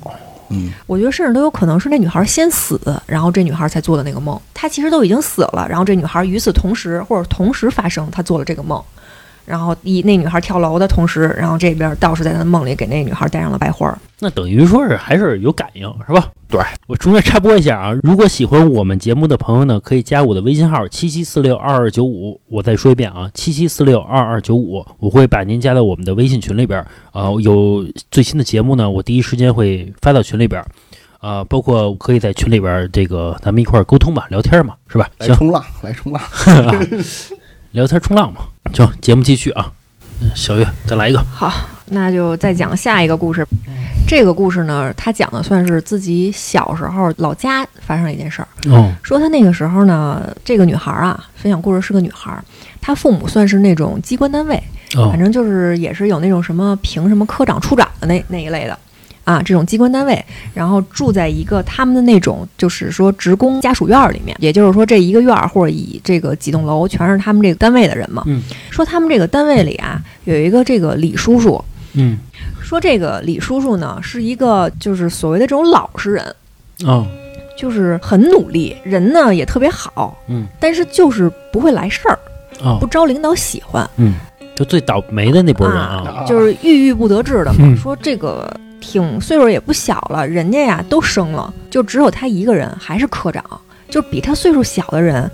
[0.50, 4.40] 嗯，我觉得甚至都有可能是那女孩先死，然后这女孩才做的那个梦。
[4.54, 8.82] 她其实都已经死了，然后这女孩与此同时或者同时发生，她做了这个梦。
[9.46, 13.98] 然后一那女孩跳楼的同时，然后这边道士在他的梦里给那女孩戴上了白花儿。
[14.20, 16.32] 那等于说是还是有感应，是吧？
[16.48, 22.40] 对，我中间插播一下啊，如果喜欢我们节目的朋友呢，可以加我的微信号七七四六二二九五。
[22.48, 26.88] 我再说一遍啊，七七四六二二九五，我会把您加到我们的微信群里边儿。
[27.12, 30.68] 啊，有最新的节目呢，我第一时间会发到群里边儿。
[31.20, 35.10] 啊，包括可以在群里边儿这个咱们一块儿沟通吧，聊天嘛，是吧？
[35.20, 36.22] 行，来冲浪，来冲浪。
[37.76, 38.40] 聊天冲浪嘛。
[38.74, 39.70] 行，节目继续啊。
[40.22, 41.22] 嗯小月再来一个。
[41.30, 41.52] 好，
[41.88, 43.46] 那就再讲下一个故事。
[44.08, 48.48] 这个故事呢，他讲的算是自己小时候老家发生的一件事儿。
[48.72, 52.42] 哦，说他那个时候呢，这个女孩儿啊，分享故事是个女孩儿，
[52.80, 54.56] 她父母算是那种机关单位，
[54.96, 58.80] 哦反，正就是也是有那种什么评什么科长、处长的那那一类的。
[59.26, 68.24] 啊，这种机关单位，然后住在一个他们的那种就是说职工家属院儿里面，也就是说这一个院儿或者以这个几栋楼全是他们这个单位的人嘛。
[68.28, 72.18] 嗯说他们这个单位里啊有一个这个李叔叔，嗯
[72.62, 76.36] 说这个李叔叔呢是一个就是所谓的这种老实人，
[76.86, 77.06] 哦
[77.58, 82.20] 就是很努力，人呢也特别好，嗯但是就是不会来事儿，
[82.62, 83.90] 哦不招领导喜欢。
[83.96, 84.16] 嗯，
[84.56, 87.60] 就最倒霉的那波人啊，啊就是郁郁不得志的嘛。
[87.62, 88.54] 嗯说这个
[88.86, 93.44] 挺岁数也不小了，人家呀都升了，就只有他一个人还是科长，
[93.90, 95.30] 就比他岁数小的人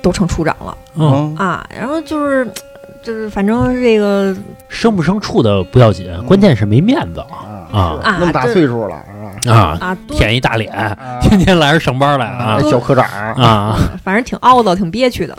[0.00, 0.76] 都成处长了。
[0.96, 1.68] 嗯，啊。
[1.78, 2.50] 然后就是
[3.04, 4.34] 就是反正这个
[4.68, 7.68] 生不生处的不要紧，关键是没面子啊。
[7.70, 7.78] 啊。
[8.02, 8.16] 啊。
[8.18, 8.96] 那么大岁数了
[9.42, 9.54] 是吧？
[9.54, 11.20] 啊，啊舔一大脸，啊。
[11.20, 12.58] 天天来这上班来啊。
[12.70, 13.04] 小科长。
[13.04, 15.36] 啊，嗯反正挺懊恼，挺憋屈的。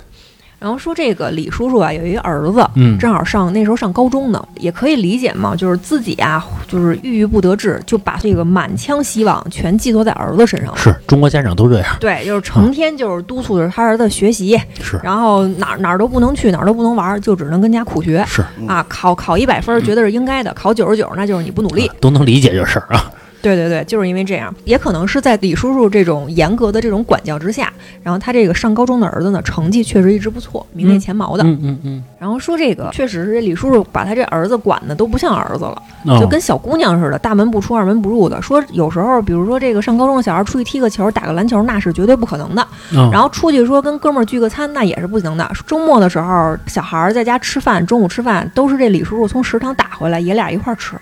[0.60, 10.78] 然后说这个李叔叔啊，有一个儿子，嗯正好上那时候上高中呢，也可以理解嘛，就是自己啊，就是郁郁不得志，就把这个满腔希望全寄托在儿子身上了。
[10.78, 18.86] 是中国家长都这样，对，就是成天就是督促着他儿子学习，是然后哪儿哪儿都不能去，哪儿都不能玩儿，就只能跟家苦学是，啊。
[18.90, 21.96] 考考一百分儿觉得是应该的，考九十九那就是你不努力啊。
[22.02, 23.10] 都能理解这事儿啊，
[23.42, 27.72] 对对对，就是因为这样，也可能是在李叔叔这种严格的这种管教之下，
[28.04, 31.44] 然后他这个上高中的儿子呢，成绩确实一直不错，名列前茅的。
[31.44, 38.42] 嗯嗯嗯，然后说这个确实是这李叔叔把他这儿子管的都不像儿子了，哦就跟小姑娘似的，大门不出二门不入的。
[38.42, 42.66] 说有时候，比如说这个上高中的小孩出去踢个球、打个篮球，那是绝对不可能的。
[42.94, 45.50] 嗯然后出去说跟哥们儿聚个餐，那也是不行的。
[45.66, 50.96] 周末的时候，小孩儿在家吃饭，中午吃饭都是这李叔叔从食堂打回来，爷俩一块儿吃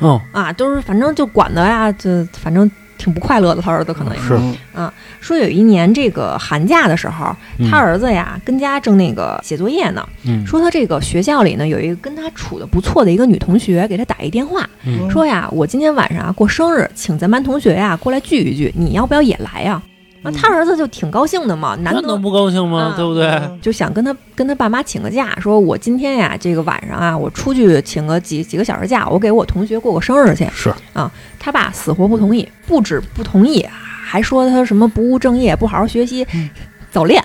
[0.00, 0.20] 哦。
[0.32, 3.62] 啊，都是反正就管的呀，就反正挺不快乐的。
[3.62, 4.34] 他儿子可能也是。
[4.74, 10.46] 啊说有一年这个寒假的时候，嗯他儿子呀跟家正那个写作业呢，嗯。
[10.46, 15.08] 说他这个学校里呢有一个跟他处的不错的一个女同学，给他打一电话，嗯。
[15.10, 19.72] 说呀，我今天晚上啊过生日，请咱班同学呀过来聚一聚，你要不要也来呀？
[19.72, 19.93] 然
[20.32, 22.92] 后他儿子就挺高兴的嘛，难得不高兴吗？
[22.92, 23.40] 啊对不对？
[23.60, 30.48] 就想跟他跟他爸妈请个假，说我今天呀这个晚上啊，我出去请个几几个小时假，我给我同学过个生日去。
[30.54, 33.66] 是啊，他爸死活不同意，不止不同意，
[34.04, 36.48] 还说他什么不务正业，不好好学习，嗯
[36.94, 37.22] 早恋。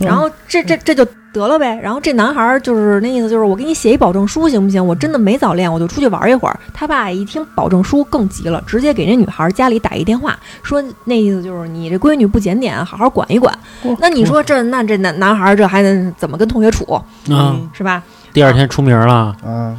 [0.00, 1.78] 然后这这这就得了呗。
[1.82, 4.84] 然后这男孩儿就是那意思，就是我给你写一保证书行不行？
[4.84, 6.58] 我真的没早恋，我就出去玩一会儿。
[6.72, 13.56] 他爸一听保证书更急了，直接给这女孩儿家里打一电话，说那意思就是你这闺女不检点，好好管一管。
[13.98, 18.02] 那你说这那这男男孩儿这还能怎么跟同学处嗯，是吧？
[18.32, 19.76] 第二天出名了，啊，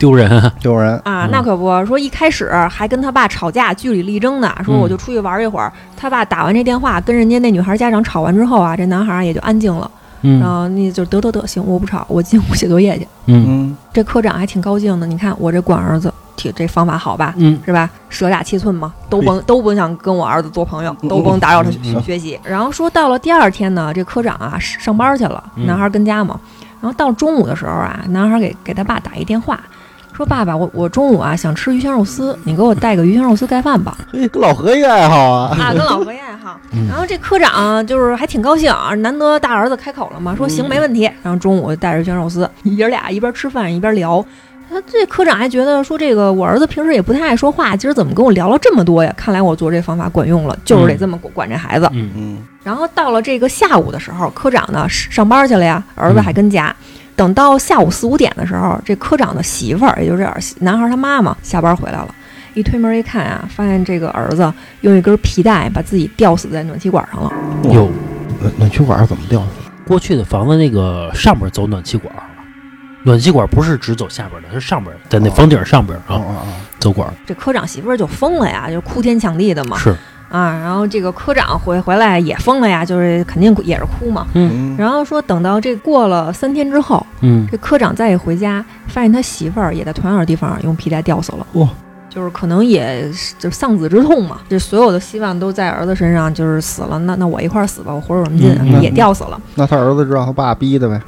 [0.00, 5.70] 丢人，丢人啊，嗯那可不说一开始还跟他爸吵架，据理力争呢，说嗯我就出去玩一会儿。
[5.96, 9.88] 他爸打完这电话，跟人家那女孩家长吵完之后啊，这男孩儿也就安静了。
[10.22, 13.06] 然嗯后你就得得得，行，我不吵，我进 屋写作业去。
[13.26, 17.34] 嗯嗯这科长还挺高兴的，你看我这管儿子，挺这方法好吧？
[17.36, 17.88] 嗯是吧？
[18.08, 22.38] 舍打七寸嘛，都甭都甭想跟我儿子做朋友，都甭打扰他学学习。
[22.42, 26.38] 然后说到了第二天呢，这科长啊上班去了，嗯男孩跟家嘛。
[26.82, 29.58] 然后到中午的时候啊，男孩给给他爸打一电话，
[30.20, 33.96] 说爸爸，我我中午啊想吃鱼香肉丝，你给我带个鱼香肉丝盖饭吧。
[34.12, 36.60] 嘿，跟老何一个爱好啊，啊，跟老何一个爱好。
[36.74, 41.10] 嗯然后这科长就是还挺高兴啊，难得大儿子开口了嘛，说行没问题。
[41.22, 44.22] 然后中午带着鱼香肉丝，爷儿俩一边吃饭一边聊。
[44.68, 49.10] 他这科长还觉得说这个我儿子平时也不太爱说话，今儿怎么跟我聊了这么多呀？
[49.16, 51.88] 看来我做这方法管用了，就是得这么管管这孩子。
[51.94, 56.76] 嗯嗯然后到了这个下午的时候，科长呢上班去了呀，儿子还跟家。
[57.16, 62.14] 等到下午四五点的时候，这科长的媳妇儿，也就是这男孩他妈妈下班回来了，
[62.54, 67.32] 一推门一看啊，发现这个儿子用一根皮带把自己吊死在暖气管上了。
[67.64, 67.90] 哟
[68.40, 69.42] 暖暖气管怎么吊？
[69.86, 72.22] 过去的房子那个上边走暖气管儿，
[73.02, 76.46] 暖气管不是只走下边的，是上边在那房顶上边啊哦哦哦，
[76.78, 79.94] 走管儿这科长媳妇儿就疯了呀，就哭天抢地的嘛是
[80.30, 80.58] 啊。
[80.58, 84.26] 然后这个科长回回来也疯了呀，就是肯定也是哭嘛。
[84.34, 91.46] 嗯然后说等到这过了三天之后，嗯这科长再一回家，发现他媳妇儿也在同样的地方用皮带吊死了。
[91.54, 91.68] 哇！
[92.08, 98.58] 就是可能也是就丧子之痛嘛，这所有的希望都在儿子身上，就是死了，那那我一块儿死吧，我活有什么劲啊？
[98.62, 99.40] 嗯嗯也吊死了。
[99.54, 101.00] 那他儿子知道他爸逼的呗？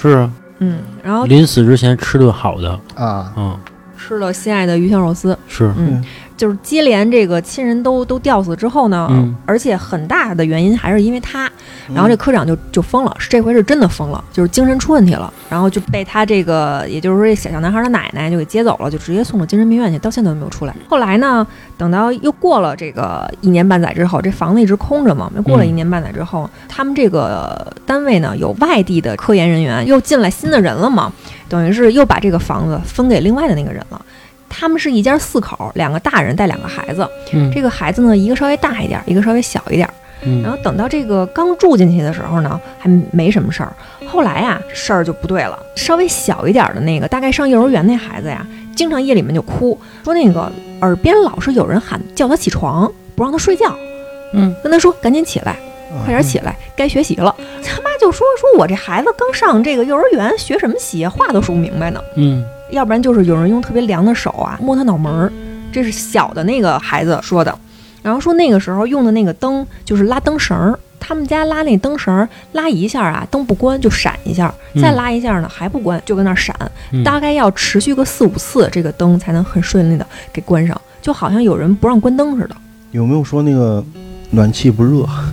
[0.00, 3.58] 是啊，嗯，然后临死之前吃顿好的，啊，嗯
[3.98, 6.04] 吃了心爱的鱼香肉丝，是嗯，
[6.36, 11.50] 就是接连这个亲人都都吊死之后呢，嗯而且很大的原因还是因为他，
[11.92, 20.74] 然后这科长就就疯了，这回是真的疯了，就是精神出问题了，然后就被他这个，也就是说这小小男孩的奶奶就给接走了，就直接送到精神病院去，到现在都没有出来。
[20.88, 21.46] 后来呢，
[21.78, 31.12] 等到又过了这个一年半载之后，这房子一直空着嘛，过了一年半载之后，他们这个单位呢有外地的科研人员又进来新的人了嘛，
[31.48, 34.00] 等于是又把这个房子分给另外的那个人了。
[34.56, 37.08] 他们是一家四口，两个大人带两个孩子。
[37.32, 39.88] 嗯这个孩子呢，一个稍微大一点，一个稍微小一点。
[40.26, 43.72] 嗯然后等到这个刚住进去的时候呢，还没什么事儿。
[44.06, 45.58] 后来呀，事儿就不对了。
[45.74, 53.76] 稍微小一点的那个，大概上幼儿园那孩子呀，经常夜里面就哭，说那个耳边老是有人喊叫他起床，不让他睡觉，
[54.32, 55.56] 嗯跟他说赶紧起来，
[56.04, 57.34] 快点起来，该学习了。
[57.62, 62.00] 他妈就说说我这孩子刚上这个幼儿园，学什么习啊，话都说不明白呢。
[62.16, 65.32] 嗯要不然就是有人用特别凉的手啊摸他脑门儿，
[65.72, 67.56] 这是小的那个孩子说的。
[68.02, 74.82] 然后说那个时候用的那个灯就是拉灯绳儿，他们家拉那灯绳儿拉一下啊，灯不关就闪一下，嗯。
[74.82, 76.54] 再拉一下呢还不关，就跟那儿闪，
[76.92, 77.02] 嗯。
[77.02, 82.54] 大概要持续个四五次，这个灯才能很顺利的给关上，就好像有人不让关灯似的。
[82.90, 83.82] 有没有说那个
[84.30, 85.32] 暖气不热啊？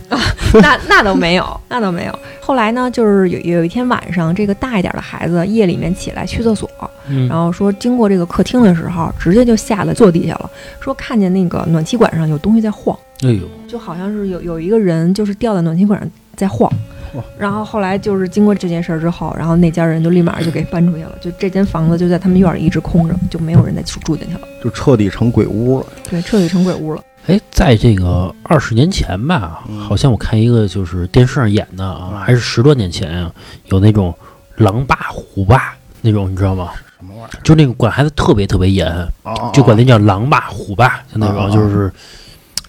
[0.62, 2.20] 那那倒没有， 那倒没有。
[2.40, 6.70] 后来呢，就是有有一天晚上，这个大一点的孩子夜里面起来去厕所，
[7.08, 10.50] 嗯然后说经过这个客厅的时候，直接就下来坐地下了，
[10.80, 16.70] 说看见那个暖气管上有东西在晃，哎呦，就好像是有有一个人就是吊在暖气管上在晃
[17.14, 17.24] 哇。
[17.38, 25.86] 然后后来就是经过这件事儿之后，然后那家人就立马就给搬出去了，就这间房子就在他们院里一直空着，就没有人再住住进去了，就彻底成鬼屋了。
[26.10, 27.02] 对，彻底成鬼屋了。
[27.28, 33.32] 哎，在这个二十年前吧，嗯好像我看一个就是电视上演的啊，嗯还是十多年前啊，
[33.66, 34.14] 有那种
[34.58, 36.72] 狼爸虎爸那种，你知道吗？
[37.00, 39.08] 什么玩意就那个管孩子特别特别严，
[39.54, 41.92] 就管那叫狼爸虎爸，就那种啊就是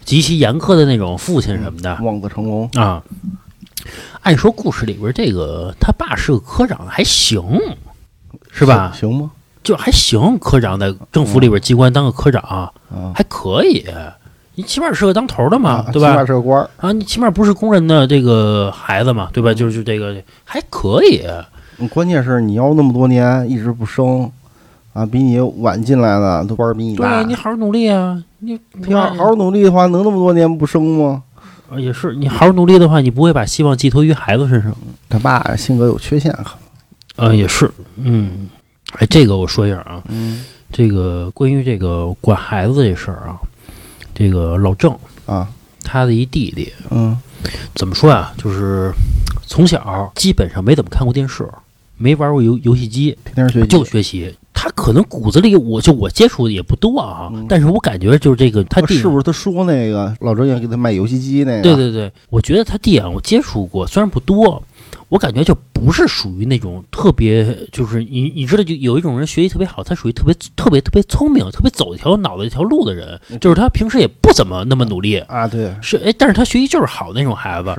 [0.05, 2.69] 极其严苛的那种父亲什么的望子成龙。
[2.73, 3.01] 啊。
[4.21, 7.43] 按说故事里边这个他爸是个科长，还行，
[8.51, 8.93] 是吧？
[8.97, 9.31] 行吗？
[9.61, 12.71] 就还行，科长在政府里边机关当个科长啊，
[13.13, 13.85] 还可以。
[14.55, 16.11] 你起码是个当头的嘛，啊对吧？
[16.11, 16.69] 起码是个官儿。
[16.77, 19.53] 啊，你起码不是工人的这个孩子嘛，对吧？
[19.53, 21.21] 就是这个还可以，
[21.79, 24.29] 嗯关键是你要那么多年一直不生，
[24.93, 27.07] 啊，比你晚进来的都官儿比你大。
[27.07, 31.23] 对啊，你好好努力啊，你你要好好努力的话，能那么多年不生吗？
[31.71, 34.71] 啊也是，你好好努力的话，你不会把希望寄托于孩子身上。
[35.09, 38.47] 他爸性格有缺陷，可能啊，也是，嗯，
[38.99, 43.37] 哎，这个我说一下啊，嗯这个关于这个管孩子这事儿啊，
[44.13, 44.95] 这个老郑
[45.25, 45.47] 啊
[45.83, 47.17] 他的一弟弟嗯
[47.75, 48.33] 怎么说啊？
[48.37, 48.91] 就是
[49.45, 51.47] 从小基本上没怎么看过电视，
[51.97, 54.33] 没玩过游游戏机，天天学习就学习。
[54.55, 61.63] 他可能骨子里，我就我接触的也不多啊，嗯但是我感觉就是这个他弟是不是他说那个老郑要给他卖游戏机那个？
[61.63, 64.63] 对对对，我觉得他弟啊，我接触过，虽然不多，
[65.13, 77.75] 我感觉就不是属于那种特别，就是你你知道，就有一种人学习特别好，他属于特别特别特别聪明，特别走一条脑子一条路的人，就是他平时也不怎么那么努力，啊，对，是哎，但是他学习就是好那种孩子。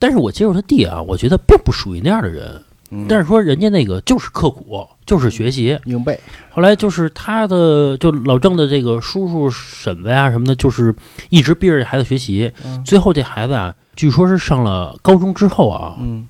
[0.00, 2.60] 但是我接触他弟啊，我觉得并不属于那样的人，
[2.90, 5.78] 嗯但是说人家那个就是刻苦，就是学习。
[5.84, 6.18] 硬背，
[6.50, 10.92] 后来就是他的，就老郑的这个叔叔婶子呀什么的，就是
[11.30, 12.50] 一直逼着这孩子学习。
[12.64, 16.26] 嗯最后这孩子啊，据说是上了高中之后啊，嗯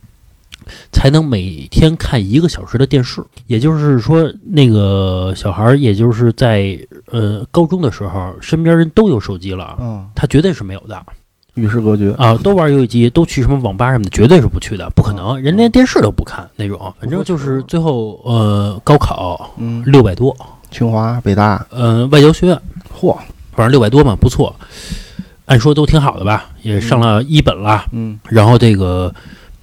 [0.93, 3.23] 才能每天看一个小时的电视。
[3.47, 6.79] 也就是说，那个小孩儿，也就是在
[7.11, 11.01] 呃高中的时候，身边人都有手机了，嗯，他绝对是没有的
[11.55, 16.93] 与世隔绝，啊，都玩游戏机，都去什么网吧什么的，绝对是不去的，不可能，人连电视都不看那种。
[16.99, 20.37] 反正就是最后呃高考嗯，六百多，
[20.73, 22.61] 清华、北大，呃外交学院。
[22.93, 23.15] 嚯，
[23.53, 24.55] 反正六百多嘛，不错。
[25.47, 27.85] 按说都挺好的吧，也上了一本了。
[27.93, 29.15] 嗯然后这个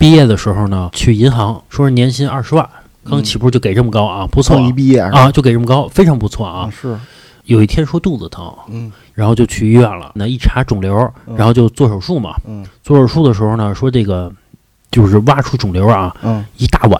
[0.01, 2.67] 毕业的时候呢，去银行说是年薪二十万，
[3.05, 6.67] 刚起步就给这么高啊，不错刚一毕业啊，就给这么高，非常不错啊。
[6.71, 6.97] 是，
[7.43, 10.11] 有一天说肚子疼，嗯然后就去医院了。
[10.15, 12.33] 那一查肿瘤，嗯然后就做手术嘛。
[12.47, 14.31] 嗯做手术的时候呢，说这个
[14.89, 16.99] 就是挖出肿瘤啊，嗯，一大碗，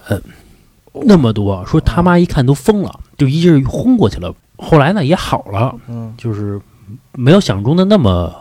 [0.94, 4.32] 那么多，说他妈一看都疯了，就一劲儿轰过去了。
[4.58, 6.62] 后来呢也好了，嗯就是
[7.14, 8.32] 没有想中的那么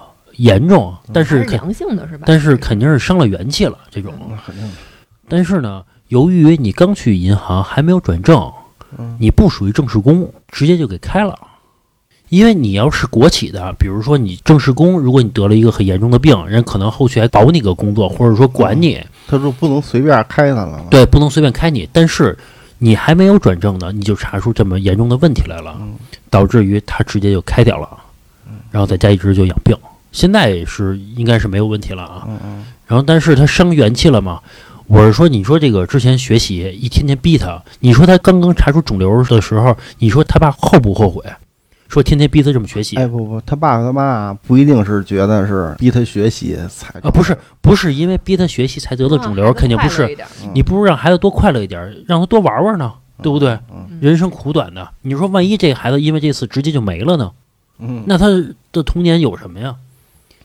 [0.40, 2.24] 严重，但还是是肯良性的是吧？
[2.26, 4.14] 但是肯定是伤了元气了这种。
[4.28, 4.74] 那肯定的，
[5.28, 8.50] 但是呢，由于你刚去银行还没有转正，
[8.98, 11.38] 嗯你不属于正式工，直接就给开了。
[12.30, 21.86] 因为你要是国企的，比如说你正式工，如果你得了一个很严重的病，人可能后续还保你个工作，或者说管你，他说不能随便开他了，对，不能随便开你。
[21.92, 22.38] 但是
[22.78, 25.94] 你还没有转正呢，你就查出这么严重的问题来了，嗯
[26.30, 27.88] 导致于他直接就开掉了，
[28.70, 29.76] 然后在家一直就养病。
[30.12, 32.24] 现在是应该是没有问题了啊。
[32.28, 34.40] 嗯嗯然后但是他伤元气了嘛？
[34.88, 41.22] 我是说，你说这个之前学习一天天逼他，你说他刚刚查出肿瘤的时候，你说他爸后不后悔？
[41.88, 47.10] 说天天逼他这么学习哎不不，他爸他妈不一定是觉得是逼他学习才啊？
[47.10, 50.16] 不是不是因为逼他学习才得的肿瘤，肯定不是。
[50.52, 52.92] 你不如让孩子多快乐一点，让他多玩玩呢，
[53.22, 53.58] 对不对？
[53.72, 57.30] 嗯人生苦短的，你说万一这个孩子因为这次直接就没了呢？
[57.78, 58.26] 嗯，那他
[58.72, 59.76] 的童年有什么呀？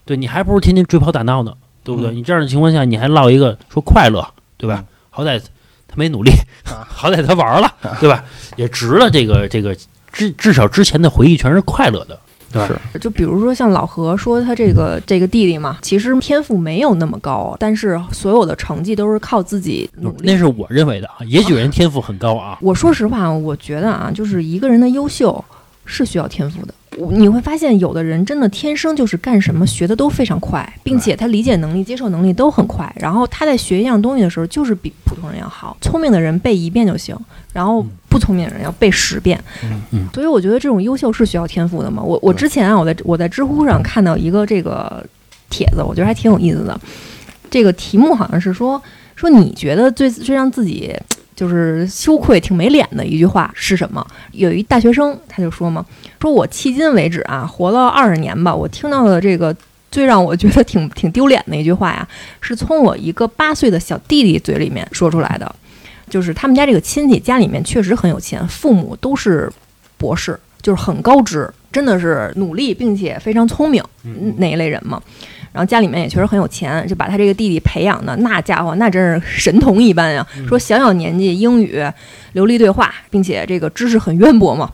[0.06, 1.52] 对你还不如天天追跑打闹呢，
[1.84, 2.10] 对不对？
[2.12, 4.26] 嗯你这样的情况下，你还落一个说快乐，
[4.56, 4.76] 对吧？
[4.78, 5.40] 嗯好歹
[5.88, 6.30] 他没努力，
[6.66, 8.22] 啊好歹他玩了，对吧？
[8.56, 9.74] 也值了这个这个
[10.12, 12.18] 至至少之前的回忆全是快乐的，
[12.52, 20.24] 对就比如说像老何说他这个这个弟弟嘛，其实天赋没有那么高，但是所有的成绩都是靠自己努力。
[20.24, 25.42] 那是我认为的啊，也许人天赋很高啊，我说实话，我觉得啊，就是一个人的优秀
[25.86, 26.74] 是需要天赋的。
[26.96, 32.90] 我你会发现，有的人真的天生就是干什么学的都非常快，并且他理解能力、接受能力都很快。
[32.96, 35.76] 然后他在学一样东西的时候，就是比普通人要好。
[35.80, 37.16] 聪明的人背一遍就行，
[37.52, 39.38] 然后不聪明的人要背十遍。
[39.62, 42.02] 嗯嗯所以我觉得这种优秀是需要天赋的嘛。
[42.02, 45.04] 我我之前啊，我在我在知乎上看到一个这个
[45.50, 46.80] 帖子，我觉得还挺有意思的。
[47.50, 48.82] 这个题目好像是说
[49.14, 50.92] 说你觉得最最让自己
[51.36, 54.04] 就是羞愧、挺没脸的一句话是什么？
[54.32, 55.84] 有一大学生他就说嘛，
[56.18, 59.54] 说我迄今为止啊，活了二十年吧，我听到的这个
[59.90, 62.08] 最让我觉得挺挺丢脸的一句话呀，
[62.40, 65.54] 是从我一个八岁的小弟弟嘴里面说出来的，
[66.08, 69.52] 就是他们家这个亲戚家里面确实很有钱，父母都是
[69.98, 75.02] 博士，就是很高知，真的是努力并且非常聪明嗯那一类人嘛。
[75.56, 80.26] 然后家里面也确实很有钱，就把他这个弟弟培养的那家伙那真是神童一般呀。
[80.46, 81.82] 说小小年纪英语
[82.34, 84.70] 流利对话，并且这个知识很渊博嘛。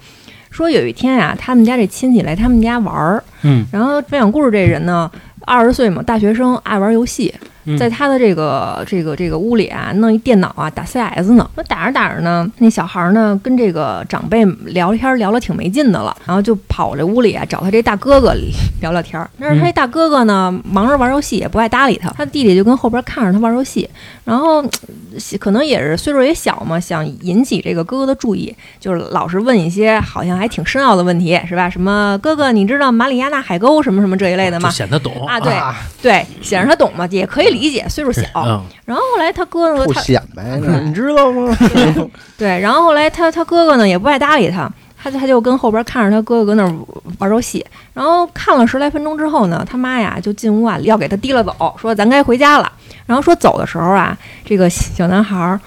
[0.50, 5.08] 说有一天呀、他们家这亲戚来他们家玩儿，嗯然后分享故事这人呢，
[5.42, 7.48] 二十岁嘛，大学生爱玩游戏，嗯
[7.78, 11.48] 在他的这个这个这个屋里啊，弄一电脑啊，打 CS 呢。
[11.54, 18.34] 那打着打着呢，那小孩呢跟这个长辈聊天聊得挺没劲的了，然后就跑这屋里啊找他这大哥哥
[18.80, 19.28] 聊聊天儿。
[19.38, 23.88] 但是他这大哥哥呢，忙着玩游戏也不爱搭理他，他弟弟就跟后边看着他玩游戏，
[24.24, 24.64] 然后
[25.38, 31.70] 可能也是岁数也小嘛，想引起这个哥哥的注意，就是老是问一些好像还挺深奥的问题，是吧？
[31.70, 34.70] 什么哥哥，你知道马里亚纳海沟什么什么这一类的吗？
[34.70, 38.22] 显得懂啊，对啊对，显示他懂嘛，也可以理解，岁数小。
[38.36, 41.56] 嗯然后后来他哥呢，不他显摆呢，你知道吗？
[42.36, 44.70] 对，然后后来他他哥哥呢也不爱搭理他，
[45.02, 46.74] 他他就跟后边看着他哥哥搁那儿
[47.18, 52.70] 玩游戏，然后看了十来分钟之后呢，他妈呀就进屋啊要给他提了走，说咱该回家了。
[53.06, 55.58] 然后说走的时候啊，这个小男孩儿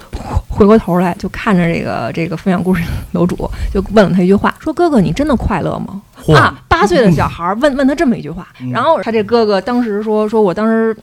[0.48, 2.82] 回过头来就看着这个这个分享故事
[3.12, 6.02] 楼主，就问了他一句话，说哥哥你真的快乐吗？
[6.36, 10.96] 啊，八岁的小孩儿问问他这么一句话，嗯然后他这哥哥当时说说我当时。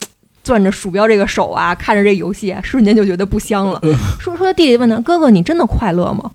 [0.43, 3.81] 攥着鼠标这个手啊， 看着这游戏啊，瞬间就觉得不香了。
[4.19, 6.31] 说说他弟弟问他哥哥，你真的快乐吗？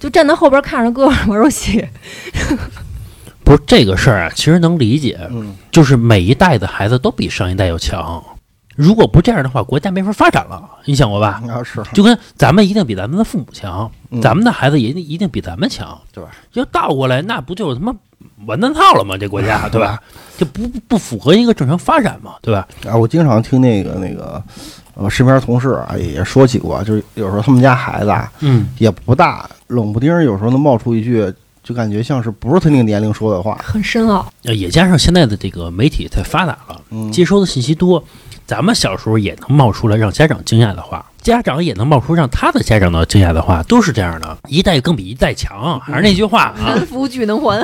[0.00, 1.86] 就站在后边看着哥哥玩游戏，
[3.44, 8.22] 不是这个事儿啊，其实能理解，嗯，就是每一代的孩子都比上一代要强。
[8.74, 10.62] 如果不这样的话，国家没法发展了。
[10.86, 11.40] 你想过吧？
[11.48, 16.30] 啊是就跟咱们一定比咱们的父母强，嗯咱们的孩子也一定一定比咱们强，对吧？
[16.54, 17.94] 要倒过来，那不就是他妈
[18.46, 19.16] 完蛋套了嘛？
[19.16, 20.00] 这国家， 对吧？
[20.38, 22.66] 这不不不符合一个正常发展嘛，对吧？
[22.88, 24.42] 啊，我经常听那个那个
[24.94, 33.58] 呃身边同事啊也说起过，就是有时候他们家孩子啊嗯，也不大，冷不丁儿有时候能冒出一句，就感觉像是不是他那个年龄说的话。
[33.62, 34.26] 很深奥。
[34.44, 38.02] 呃也加上现在的这个媒体太发达了，嗯，接收的信息多，
[38.46, 45.80] 咱们小时候也能冒出来让家长惊讶的话，家长也能冒出让他的家长都惊讶的话，都是这样的，一代更比一代强。
[45.80, 47.60] 还是那句话啊难服巨能还，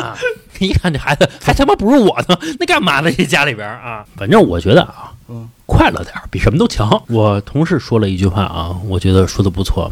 [0.00, 0.16] 啊！
[0.58, 3.10] 一看这孩子还他妈不如我呢，那干嘛呢？
[3.10, 7.02] 这家里边啊，反正我觉得啊，嗯，快乐点儿比什么都强。
[7.08, 9.90] 我同事说了一句话啊，我觉得说的不错，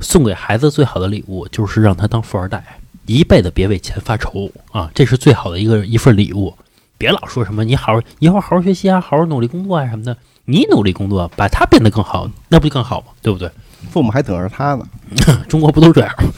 [0.00, 2.64] 送给孩子最好的礼物就是让他当富二代，
[3.06, 6.54] 一辈子别为钱发愁啊，这是最好的一个一份礼物。
[7.02, 13.06] 别老说什么你好以后好好学习啊，好好努力工作啊什么的，你努力工作把他变得更好，那不就更好吗？
[13.20, 13.50] 对不对？
[13.90, 14.86] 父母还等着他呢。
[15.50, 16.30] 中国不都这样吗？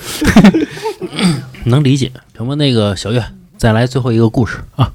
[1.67, 2.11] 能理解。
[2.35, 3.23] 什么那个小月，
[3.59, 4.91] 再来最后一个故事啊。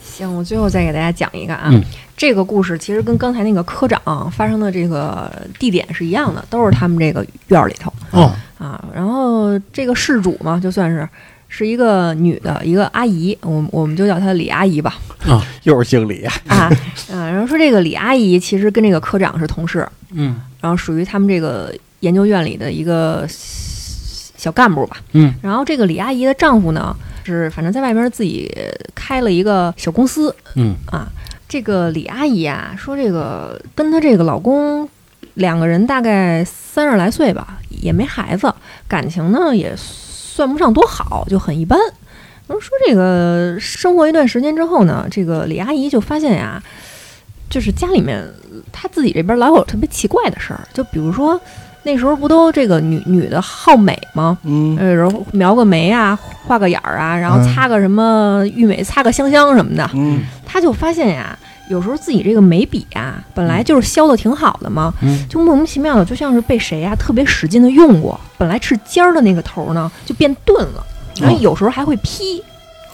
[0.00, 1.82] 行，我最后再给大家讲一个啊，嗯
[2.16, 8.84] 这个故事其实跟刚才那个科长发生的这个地点是一样的，都是他们这个院儿里头哦，啊。
[8.94, 11.08] 然后这个事主嘛，就算是
[11.48, 14.98] 是一个女的，一个阿姨，我们我们就叫她李阿姨吧。
[15.26, 16.70] 啊又是姓李啊，啊，
[17.10, 24.98] 嗯，然后说这个李阿姨其实跟这个科长是同事，嗯然后属于他们这个研究院里的一个小干部吧。
[25.12, 26.94] 嗯然后这个李阿姨的丈夫呢，
[27.24, 28.50] 是反正在外面自己
[28.94, 31.08] 开了一个小公司嗯啊。
[31.48, 34.86] 这个李阿姨啊，说这个跟她这个老公
[35.34, 38.54] 两个人大概三十来岁吧，也没孩子，
[38.86, 39.74] 感情呢也
[40.38, 41.76] 算不上多好，就很一般。
[42.46, 46.62] 然后说这个生活一段时间之后呢，这个李阿姨就发现呀，
[47.50, 48.24] 就是家里面
[48.70, 51.38] 她自己这边老有特别奇怪的事儿，就比如说
[51.82, 54.38] 那时候不都这个女女的好美吗？
[54.44, 56.16] 嗯呃，然后描个眉啊，
[56.46, 59.90] 画个眼儿啊，然后嗯擦个什么玉美，擦个香香什么的。
[59.94, 61.36] 嗯她就发现呀，
[61.68, 70.84] 有时候自己这个眉笔啊，本来就是削的挺好的嘛，嗯就莫名其妙的，就像是被谁呀特别使劲的用过，本来是尖儿的那个头呢，就变钝了，
[71.20, 72.42] 然后有时候还会劈。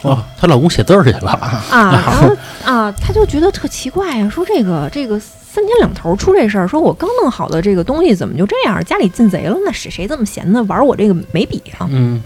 [0.01, 1.31] 哦，她老公写字儿去了，
[1.71, 8.83] 啊， 然后啊，她就觉得特奇怪呀、说这个这个三天两头出这事儿，说我刚弄好的这个东西怎么就这样？
[8.83, 9.57] 家里进贼了？
[9.65, 11.87] 那谁谁这么闲呢玩我这个眉笔啊？
[11.89, 12.21] 嗯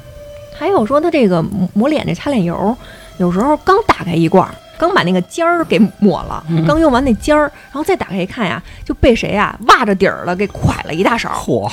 [0.57, 2.75] 还有说她这个抹抹脸这擦脸油，
[3.17, 11.29] 有时候刚打开一罐儿，刚把那个尖儿给抹了，嗯刚用完那尖儿，然后再打开一看呀，就被谁呀挖着底儿了给蒯了一大勺。
[11.31, 11.69] 嚯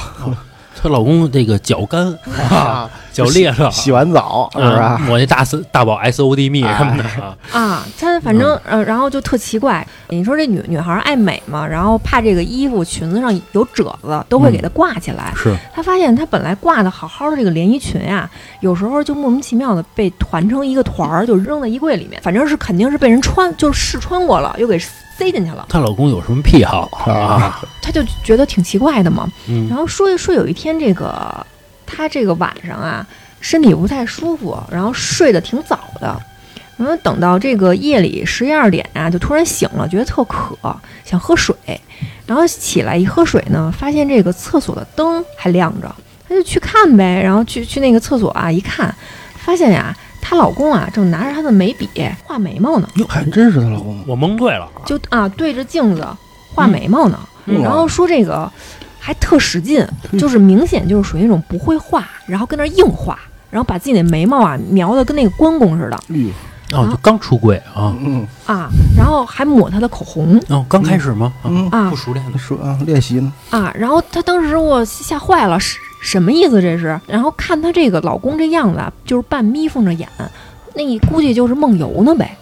[0.87, 2.17] 她老公这个脚干
[2.49, 4.99] 啊， 脚裂了，洗完澡是吧啊？
[4.99, 7.05] 抹那大 S 大宝 S O D 蜜什么的
[7.53, 9.85] 啊，她，反正呃，然后就特奇怪。
[10.09, 15.33] 你说这女女孩儿爱美嘛，然后怕这个衣服裙子上有褶子，都会给它挂起来。
[15.35, 18.31] 是她发现她本来挂的好好的这个连衣裙呀、
[18.61, 22.23] 有时候就莫名其妙的被团成一个团儿，就扔在衣柜里面。
[22.23, 24.79] 反正是肯定是被人穿，就是试穿过了，又给
[25.17, 25.65] 塞进去了。
[25.69, 27.61] 她老公有什么癖好啊？
[27.81, 29.29] 她就觉得挺奇怪的嘛。
[29.49, 31.47] 嗯然后说一说有一天这个
[31.87, 33.07] 她这个晚上啊，
[33.41, 36.21] 身体不太舒服，然后睡得挺早的。
[36.77, 40.55] 然后等到这个夜里十一二点啊，就突然醒了，觉得特渴，
[41.05, 41.57] 想喝水。
[42.27, 45.95] 然后起来一喝水呢，发现这个厕所的灯还亮着，
[46.29, 47.23] 他就去看呗。
[47.23, 48.95] 然后去去那个厕所啊，一看，
[49.39, 49.97] 发现呀，
[50.29, 51.89] 她老公啊正拿着她的眉笔
[52.25, 54.03] 画眉毛呢，哟，还真是她老公。
[54.09, 56.05] 我蒙对了，就啊对着镜子
[56.53, 57.17] 画眉毛呢。
[57.45, 58.51] 嗯然后说这个
[58.99, 60.19] 还特使劲，嗯。
[60.19, 63.17] 就是明显就是属于那种不会画，然后跟那儿硬画，
[63.51, 65.97] 然后把自己那眉毛啊描的跟那个关公似的。
[66.09, 66.33] 哟，
[66.73, 70.43] 哦，就刚出柜啊，嗯啊，然后还抹她的口红。
[70.49, 71.33] 哦，刚开始吗？
[71.45, 71.89] 啊嗯，啊。
[71.89, 73.33] 不熟练的，说啊练习呢。
[73.51, 77.01] 啊，然后她当时我吓坏了，是什么意思这是？
[77.07, 80.09] 然后看她这个老公这样子啊，就是半眯缝着眼，
[80.75, 82.37] 那你估计就是梦游呢呗。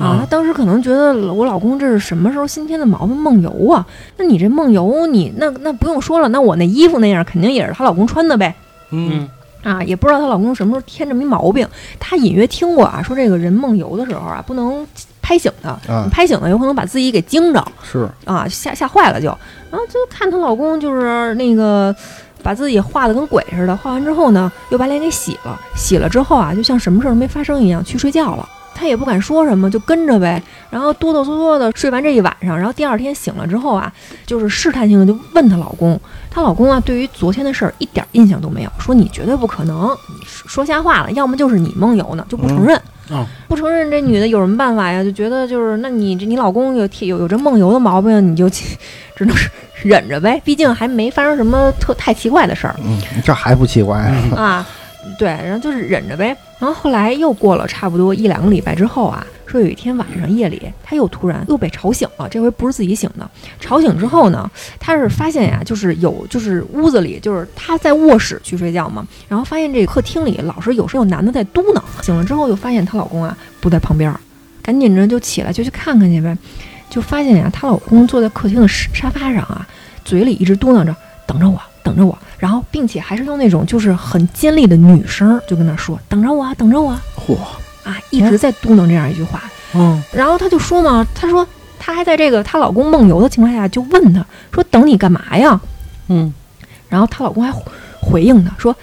[0.00, 3.86] 啊，她当时可能觉得我老公这是什么时候新添的毛病梦游啊？
[4.16, 8.54] 那你这梦游，你那那不用说了，那我那衣服那样肯定也是她老公穿的呗。
[8.90, 9.28] 嗯
[9.62, 11.66] 啊，也不知道她老公什么时候添这么一毛病。
[11.98, 14.86] 她隐约听过啊，说这个人梦游的时候啊，不能
[15.22, 19.26] 拍醒他，啊拍醒了有可能把自己给惊着是啊，吓吓坏了就。
[19.70, 21.94] 然后就看她老公就是那个
[22.46, 28.48] 把自己画的跟鬼似的，画完之后呢，又把脸给洗了，洗了之后啊，就像什么事儿没发生一样去睡觉了。
[28.76, 33.90] 她也不敢说什么，就跟着呗，然后哆哆嗦嗦的睡完这一晚上，然后第二天醒了之后啊，
[34.26, 35.98] 就是试探性的就问她老公，
[36.30, 42.76] 她老公啊，对于昨天的事儿一点印象都没有，说你绝对不可能，你说说瞎话了，要么就是你梦游呢，就不承认。
[43.08, 45.02] 哦不承认这女的有什么办法呀？
[45.02, 49.48] 就觉得就是，那你这你老公有有有这梦游的毛病，你就只能是
[49.84, 53.96] 忍着呗，毕竟还没发生什么特太奇怪的事儿嗯，这还不奇怪？
[54.36, 54.66] 啊。
[55.18, 56.36] 对，然后就是忍着呗。
[56.58, 63.30] 然后后来又过了差不多一两个礼拜之后啊，说有一天晚上夜里，他又突然又被吵醒了，这回不是自己醒的。
[63.60, 71.82] 吵醒之后呢，他是发现呀，就是有就是屋子里，就是他在卧室去睡觉嘛，然后发现这个客厅里老是有声有男的在嘟囔。
[72.02, 74.14] 醒了之后又发现她老公啊不在旁边，
[74.62, 76.36] 赶紧着就起来就去看看去呗，
[76.88, 79.66] 就发现呀，她老公坐在客厅的沙发上啊，
[80.04, 80.96] 嘴里一直嘟囔着
[81.26, 87.36] 等着我，等着我，然后并且还是用那种就是很尖利的女声儿就跟那说等着我啊，等着我啊嚯，
[87.88, 89.40] 啊，一直在嘟囔这样一句话。
[89.72, 91.46] 嗯然后她就说嘛，她说
[91.78, 95.60] 她还在这个她老公梦游的情况下就问她说等你干嘛呀？
[96.08, 96.34] 嗯
[96.88, 97.62] 然后她老公还回
[98.00, 98.74] 回应她说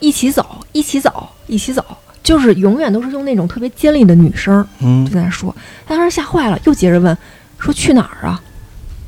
[0.00, 1.82] 一起走，一起走，一起走。
[2.22, 5.54] 就是永远都是用那种特别尖利的女声儿嗯就在那说，
[5.86, 7.16] 她当时吓坏了，又接着问
[7.58, 8.40] 说去哪儿啊？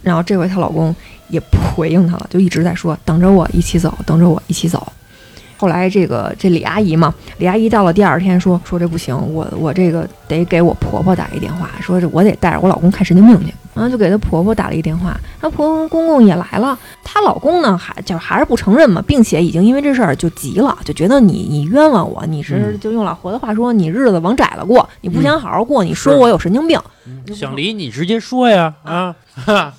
[0.02, 0.94] 然后这回她老公
[1.28, 4.86] 也不回应他了，就一直在说等着我一起走，等着我一起走。
[5.56, 13.54] 后来这个这李阿姨嘛，李阿姨到了第二天说说这不行，我我这个得给我婆婆打一电话，说这我得带着我老公看神经病去。
[13.72, 22.80] 然后就给她婆婆打了一电话，她婆婆公公也来了，她老公呢还就还是不承认嘛，并且已经因为这事儿就急了，就觉得你你冤枉我，你是嗯。
[22.80, 27.34] 就用老何的话说，你日子往窄了过，你不想好好过，你说我有神经病，嗯。
[27.34, 29.72] 想离你直接说呀啊哈，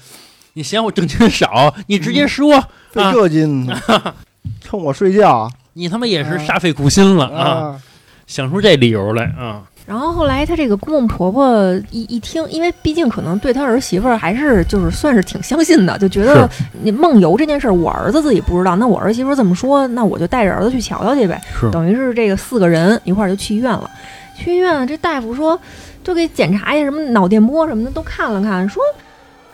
[0.58, 3.70] 你嫌我挣钱少，你直接说，费啊这劲，
[4.64, 7.82] 趁我睡觉你他妈也是煞费苦心了啊，啊，
[8.26, 16.50] 想出这理由来啊，然后后来她这个公公婆婆一一听，因为毕竟可能对她儿媳妇儿还是就是算是挺相信的，就觉得
[16.82, 21.42] 你梦游这件事儿，我儿子自己不知道，那我儿媳妇儿这么说，那我就带着儿子去瞧瞧去呗。
[21.60, 23.92] 是等于是这个四个人一块儿就去医院了。
[24.38, 25.60] 去医院，这大夫说，
[26.02, 28.82] 就给检查一下什么脑电波什么的都看了看，说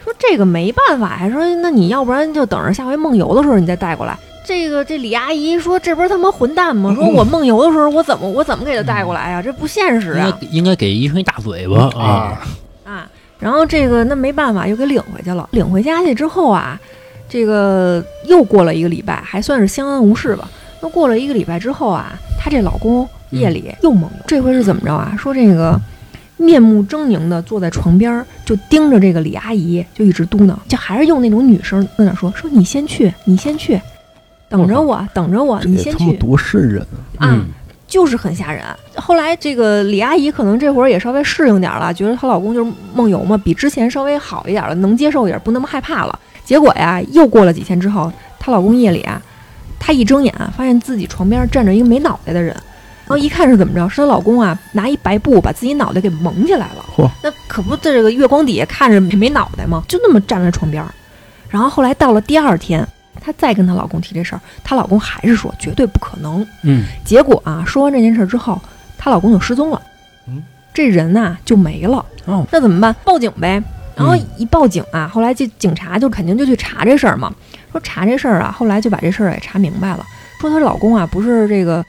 [0.03, 4.17] 说这个没办法呀，说那你要不然就等着下回梦游的时候你再带过来。
[4.43, 6.93] 这个这李阿姨说这不是他妈混蛋吗？
[6.95, 9.41] 说我梦游的时候我怎么我怎么给他带过来呀？
[9.41, 12.03] 这不现实啊应该应该给医生一大嘴巴啊！
[12.03, 13.07] 啊，啊！
[13.39, 15.47] 然后这个那没办法又给领回去了。
[15.51, 16.79] 领回家去之后啊，
[17.29, 20.49] 这个又过了一个礼拜，还算是相安无事吧。
[20.81, 25.15] 那过了一个礼拜之后啊，她这老公夜里又梦游，这回是怎么着啊？
[25.17, 25.79] 说这个
[26.41, 33.79] 面目狰狞的坐在床边儿，就盯着这个李阿姨，就一直嘟囔，就还是用那种女声在那说：“说你先去，你先去，
[34.49, 36.13] 等着我，等着我，你先去。
[36.13, 36.85] 多瘆人
[37.17, 37.27] 啊！
[37.27, 37.45] 啊，
[37.87, 38.63] 就是很吓人。
[38.95, 46.19] 后来这个李阿姨可能这会儿也稍微适应点了，觉得她老公就是梦游嘛，比之前稍微好一点了，能接受一点，不那么害怕了。
[46.43, 49.21] 结果呀，又过了几天之后，她老公夜里啊，
[49.79, 52.61] 她一睁眼发现自己床边站着一个没脑袋的人，然
[53.11, 56.85] 后一看是怎么着，是她老公啊拿一白布把自己脑袋给蒙起来了。
[56.95, 59.83] 嚯那可不在这个月光底下看着没脑袋吗？
[59.87, 60.89] 就那么站在床边儿。
[61.49, 62.87] 然后后来到了第二天，
[63.19, 66.45] 她再跟她老公提这事儿，她老公还是说绝对不可能。
[66.63, 68.59] 嗯，结果啊，说完这件事之后，
[68.97, 69.81] 她老公就失踪了，
[70.27, 70.41] 嗯，
[70.73, 72.05] 这人呐、就没了。
[72.25, 72.95] 哦，那怎么办？
[73.03, 73.61] 报警呗。
[73.93, 77.31] 然后嗯一报警啊，后来这警察就肯定就去查这事儿嘛。
[77.71, 80.05] 说查这事儿啊，后来就把这事儿也查明白了。
[80.39, 81.85] 说她老公啊，不是这个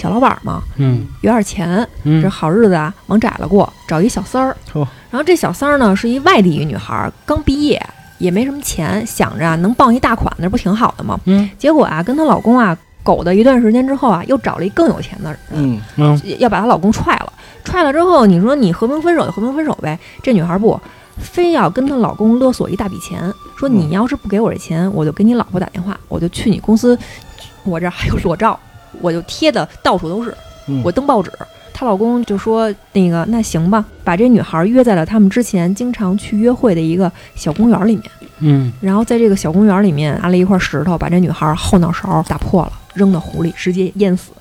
[0.00, 4.56] 小老板嘛，嗯有点钱，这嗯好日子啊往窄了过，找一小三儿。
[4.72, 4.78] 嚯
[5.10, 7.80] 然后这小三儿呢是一外地一女孩儿，刚毕业，
[8.18, 11.20] 也没什么钱，想着啊能傍一大款，那不挺好的吗？
[11.26, 17.32] 嗯结果啊，跟她老公啊苟的一段时间之后啊，又找了一更有钱的人，嗯，嗯要把她老公踹了。
[17.64, 19.98] 踹了之后，你说你和平分手就和平分手呗。
[20.22, 20.80] 这女孩不，
[21.18, 23.20] 非要跟她老公勒索一大笔钱，
[23.56, 26.96] 说嗯你要是不给我这钱，我就给你老婆打电话，我就去你公司，
[27.64, 28.58] 我这儿还有裸照，
[29.00, 30.34] 我就贴的到处都是，
[30.66, 31.30] 嗯我登报纸。
[31.72, 38.04] 她老公就说：“那个，那行吧，把这女孩约在了他们之前经常去约会的一个小公园里面。
[38.40, 44.32] 嗯然后在这个小公园里面拿了一块石头，把这女孩后脑勺打破了，扔到湖里，直接淹死。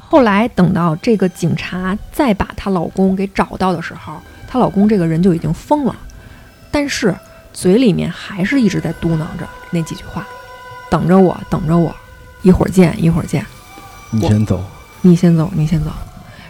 [0.00, 4.14] 后来等到这个警察再把她老公给找到的时候，
[4.48, 5.94] 她老公这个人就已经疯了，
[6.72, 7.14] 但是
[7.52, 10.26] 嘴里面还是一直在嘟囔着那几句话
[10.90, 11.94] ：“等着我，等着我，
[12.42, 13.44] 一会儿见，一会儿见，
[14.20, 14.64] 你先走，
[15.02, 15.90] 你先走，你先走。”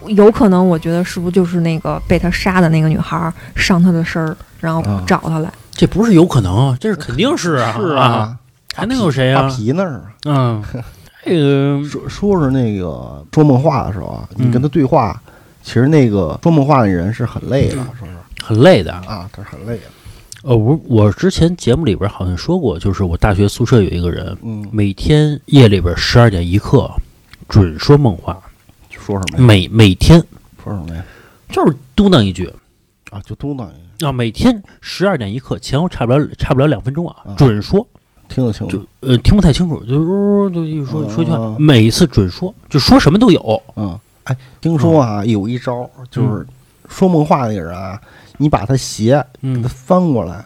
[0.09, 5.51] 有可能，我觉得是不是就是那个被他杀的那个女孩上他的身儿，然后啊找他来？
[5.73, 8.37] 这不是有可能啊，这是肯定是啊，是啊，
[8.75, 10.63] 还能有谁啊画皮那儿嗯，
[11.25, 15.19] 这个说说是那个说梦话的时候啊，你嗯跟他对话，
[15.63, 18.93] 其实那个说梦话的人是很累的，说是很累的。
[18.93, 19.85] 啊，他是很累的，
[20.43, 26.91] 呃，我我之前节目里边好像说过，就是我大学宿舍有一个人，嗯，每天夜里边十二点一刻
[27.49, 28.41] 准说梦话，
[28.91, 29.45] 说什么呀？
[29.45, 30.19] 每每天。
[30.63, 31.05] 说什么呀？
[31.51, 32.53] 就是嘟囔一句。
[33.11, 37.87] 啊，就嘟囔一句，啊，每天十二点一刻，前后差不了差不了两分钟啊啊，准说，
[38.29, 41.39] 听得清就楚，呃听不太清楚，就呜就一说说一句话。
[41.39, 43.63] 啊，每次准说，就说什么都有。
[43.77, 46.45] 嗯，哎，听说啊，有一招就是
[46.89, 48.01] 说梦话的人啊，
[48.39, 50.45] 你把他鞋给嗯他翻过来，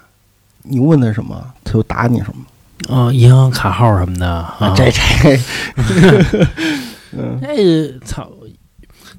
[0.62, 2.44] 你问他什么，他就答你什么，
[2.88, 5.38] 啊，银行卡号什么的啊，这这，
[7.12, 8.30] 嗯这操，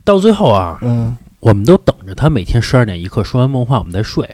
[0.03, 4.27] 到最后啊，嗯，我们都等着他每天十二点一刻说完梦话，我们再睡。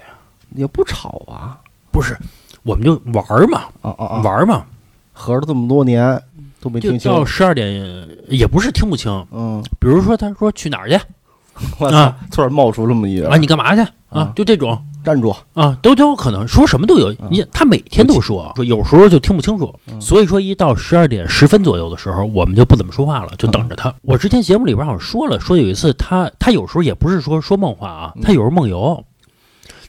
[0.55, 1.57] 也不吵啊，
[1.91, 2.17] 不是，
[2.63, 4.63] 我们就玩嘛，啊啊啊，玩嘛，
[5.11, 6.21] 合着这么多年
[6.61, 9.11] 都没听清，到十二点也不是听不清。
[9.31, 10.97] 嗯，比如说，他说去哪儿去
[11.79, 13.37] 我操啊，突然冒出这么一个啊？
[13.37, 14.33] 你干嘛去啊啊？
[14.35, 17.15] 就这种站住，啊，都都有可能，说什么都有。
[17.29, 19.73] 你他每天都说，说有时候就听不清楚。
[19.87, 23.93] 嗯所以说，一到十二点十分左右的时候，我们就不怎么说话了，就等着他。
[24.01, 29.05] 我之前节目里边好像说了，说有一次他他有时候也不是说说梦话啊，他有时候梦游，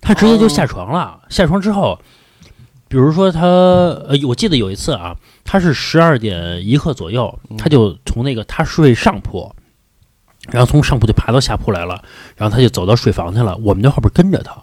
[0.01, 1.21] 他直接就下床了。
[1.29, 1.99] 下床之后，
[2.89, 9.53] 比如说他呃，我记得有一次啊，他是十二点一刻左右，他就从那个他睡上铺，
[10.51, 12.03] 然后从上铺就爬到下铺来了，
[12.37, 14.57] 然后他就走到睡房去了，我们在后边跟着他。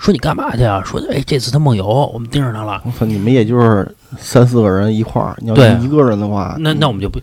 [0.00, 0.82] 说你干嘛去啊？
[0.84, 2.82] 说哎，这次他梦游，我们盯着他了。
[2.86, 7.20] 我操，你们也就是三四个人一块儿，你要对一个人的话，那那我们就不，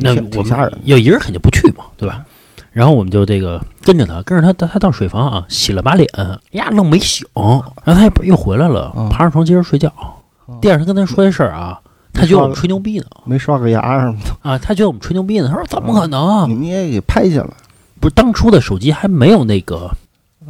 [0.00, 2.24] 那我们要一人肯定不去嘛，对吧？
[2.72, 6.06] 然后我们就这个跟着他，跟着他，他他到水房啊，洗了把脸，
[6.50, 7.24] 呀，愣没醒，
[7.84, 9.90] 然后他又又回来了，嗯爬上床接着睡觉。
[10.60, 11.80] 第二天跟他说这事儿啊，
[12.12, 15.48] 他觉得我们吹牛逼呢没刷个牙什么的，啊，他觉得我们吹牛逼呢。
[15.48, 16.50] 他说怎么可能？
[16.50, 17.50] 你们也给拍下来，
[18.00, 19.90] 不是当初的手机还没有那个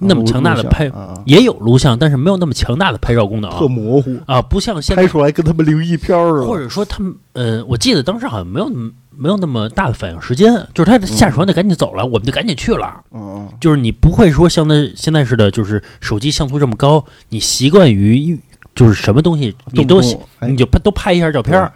[0.01, 13.03] 那么强大的拍，啊，也有录像，但是没有那么强大的拍照功能特模糊，啊，不像现在拍出来跟他们灵异片儿似的，或者说他们呃，我记得当时好像没有那么没有那么大的反应时间，就是他下床就赶紧走了，我们就赶紧去了。
[13.13, 18.39] 嗯就是你不会说像那现在似的，就是手机像素这么高，你习惯于
[18.75, 20.03] 就是什么东西你都
[20.43, 21.73] 你就拍都拍一下照片儿，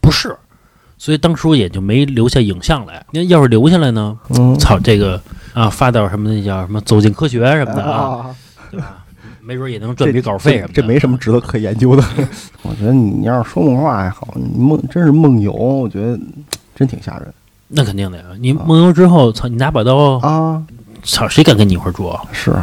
[0.00, 0.36] 不是，
[1.00, 3.02] 所以当初也就没留下影像来。
[3.10, 4.16] 那要是留下来呢？
[4.38, 5.18] 嗯操，这个
[5.54, 8.36] 啊，发到什么那叫什么走进科学什么的啊，啊，
[8.70, 8.98] 对吧？
[9.40, 10.74] 没准也能赚笔稿费什么的。
[10.74, 12.04] 这没什么值得可研究的。
[12.62, 16.20] 我觉得你要是说梦话还好，你梦真是梦游，我觉得
[16.76, 17.32] 真挺吓人
[17.66, 18.24] 那肯定的呀！
[18.38, 20.62] 你梦游之后，操，你拿把刀，啊。
[21.02, 22.20] 操，谁敢跟你一块儿住啊？
[22.30, 22.54] 是，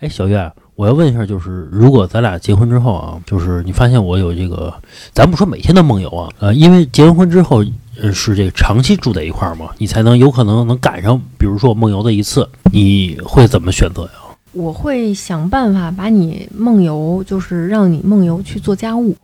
[0.00, 4.74] 哎，小月，我要问一下，就是如果咱俩结婚之后啊，就是你发现我有这个，
[5.12, 7.64] 咱不说每天的梦游啊，呃，因为结完婚之后，
[8.12, 14.10] 是这个长期住在一块儿嘛，你才能有可能能赶上，比如说我梦游的一次，你会怎么选择呀？
[14.52, 19.14] 我会想办法把你梦游，就是让你梦游去做家务。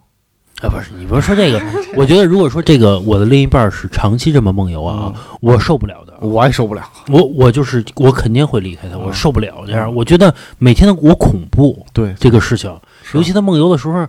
[0.60, 1.60] 啊，不是，你不是说这个，
[1.96, 6.14] 我觉得如果说这个我的另一半是长期这么梦游啊，我受不了的。
[6.20, 6.82] 我也受不了。
[7.08, 9.94] 我我就是我肯定会离开他，我受不了这样。
[9.94, 12.70] 我觉得每天的我恐怖对，这个事情，
[13.14, 14.06] 尤其他梦游的时候，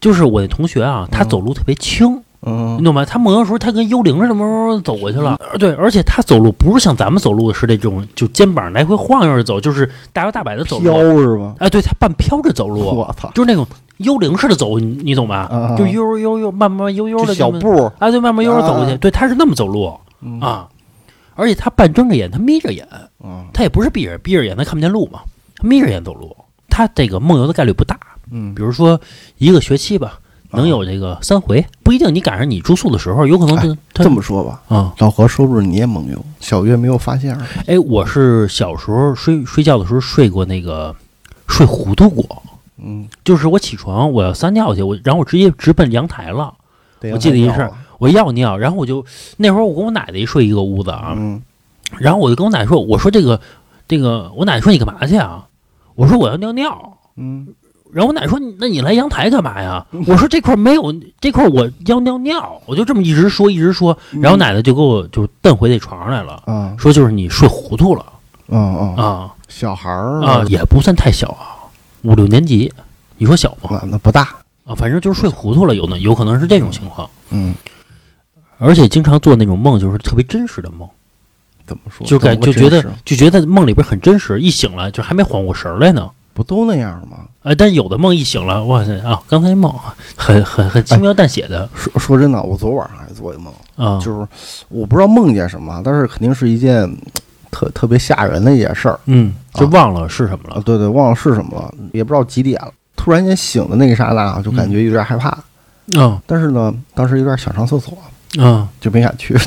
[0.00, 3.04] 就是我那同学啊，他嗯走路特别轻，嗯你懂吗？
[3.04, 5.36] 他梦游的时候，他跟幽灵似的，慢慢走过去了。
[5.40, 11.20] 呃对，而且他走路不是像咱们走路是那种就肩膀来回晃悠着走，就是大摇大摆的走飘路。
[11.20, 11.56] 是吧？
[11.58, 13.66] 哎，对他半飘着走路，我操，就是那种
[13.98, 15.48] 幽灵似的走，你你懂吧？
[15.50, 17.84] 啊就悠悠悠慢慢悠悠的小步。
[17.98, 18.92] 啊，对，慢慢悠悠走过去。
[18.92, 19.92] 啊对，他是那么走路。
[20.20, 20.40] 嗯。
[20.40, 20.68] 啊，
[21.34, 22.86] 而且他半睁着眼，他眯着眼，
[23.22, 25.20] 啊他也不是闭着闭着眼，他看不见路嘛，
[25.56, 26.36] 他眯着眼走路。
[26.68, 27.98] 他这个梦游的概率不大，
[28.30, 28.54] 嗯。
[28.54, 29.00] 比如说
[29.38, 30.18] 一个学期吧，
[30.50, 34.92] 能有这个三回，不一定你赶上你住宿的时候，有可能就他这么说吧，啊。
[34.98, 36.24] 老何说不是你也梦游？
[36.40, 40.94] 小月没有发现儿哎，我是小时候睡睡觉的时候睡过那个
[41.46, 42.42] 睡糊涂过，
[42.84, 46.52] 嗯，就是我起床我要撒尿去，我然后我直接直奔阳台了。
[47.00, 49.04] 得我记得一事我要尿，然后我就
[49.36, 51.42] 那会儿我跟我奶奶一睡一个屋子啊，嗯。
[51.98, 53.40] 然后我就跟我奶奶说，我说这个
[53.86, 55.46] 这个，我奶奶说你干嘛去啊？
[55.94, 56.98] 我说我要尿尿。
[57.16, 57.48] 嗯。
[57.92, 59.86] 然后我奶奶说，那你来阳台干嘛呀？
[60.08, 62.60] 我说这块没有，这块我要尿尿。
[62.66, 66.74] 我就这么一直说一直说，然后奶奶就给我就蹬回那床上来了，啊。
[66.76, 68.04] 说就是你睡糊涂了。
[68.48, 69.30] 嗯嗯，啊。
[69.46, 71.53] 小孩儿啊，也不算太小啊，
[72.04, 72.72] 五六年级，
[73.18, 73.80] 你说小吗？
[73.82, 74.28] 那那不大，
[74.64, 77.54] 啊，反正就是睡糊涂了，有呢，有可能是这种情况，嗯，
[78.58, 80.88] 而且经常做那种梦，就是特别真实的梦。
[81.66, 82.06] 怎么说？
[82.06, 86.10] 就感就觉得就觉得梦里边很真实，一醒来就还没缓过神儿来呢。
[86.34, 87.18] 不都那样吗？
[87.44, 89.22] 哎，但有的梦一醒了，哇塞啊！
[89.28, 89.72] 刚才梦
[90.16, 94.26] 很很很轻描淡写的说说真的，我昨晚上还做一梦，啊，就是
[94.68, 96.98] 我不知道梦见什么，但是肯定是一件嗯
[97.54, 100.56] 特特别吓人的一件事儿嗯，就啊忘了是什么啊！
[100.56, 100.62] 了。
[100.62, 102.72] 对对，忘了是什么了，也不知道几点了。
[102.96, 105.38] 突然间醒的那一刹那，就感觉有点害怕，
[105.96, 107.96] 嗯但是呢，当时有点想上厕所，
[108.38, 109.36] 嗯，就没敢去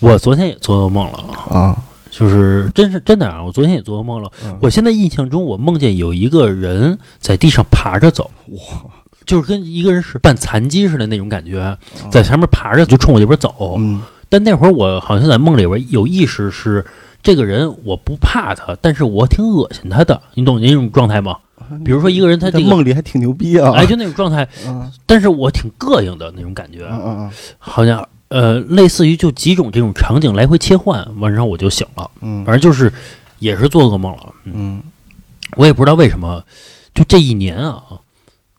[0.00, 1.18] 我昨天也做噩梦了，
[1.50, 1.76] 啊。
[2.10, 3.40] 就是真是真的啊！
[3.44, 4.28] 我昨天也做噩梦了。
[4.44, 8.58] 嗯我现在印象中，我梦见有一个人在地上爬着走，哇，
[9.24, 11.76] 就是跟一个人是半残疾似的那种感觉，
[12.10, 13.76] 在前面爬着就冲我这边走。
[13.78, 16.84] 嗯但那会儿我好像在梦里边有意识是
[17.22, 21.36] 这个人我不怕他，但是我挺恶心他的，你懂那种状态吗？
[21.84, 23.72] 比如说一个人他在这个梦里还挺牛逼啊！
[23.76, 32.90] 哎，就那种状态，嗯但是我挺膈应的那种感觉，嗯嗯好像呃类似于就几种这种场景来回切换，完然后我就醒了，嗯反正就是
[33.38, 34.82] 也是做噩梦了，嗯，嗯
[35.56, 36.42] 我也不知道为什么，
[36.94, 37.82] 就这一年啊，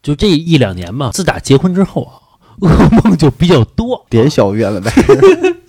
[0.02, 2.14] 就这一两年吧，自打结婚之后啊，
[2.60, 4.92] 噩梦就比较多，点小月了呗。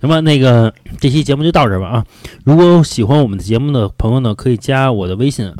[0.00, 2.06] 行吧，那个这期节目就到这儿吧啊！
[2.44, 5.52] 如果喜欢我们的节目的朋友呢，可以加我的微信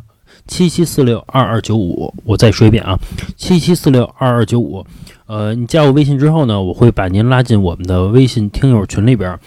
[0.46, 2.98] 七七四六二二九五，我再说一遍啊，
[3.36, 4.84] 七七四六二二九五。
[5.26, 9.38] 呃，你加我微信之后呢，我会把您拉进我们的微信听友群里边。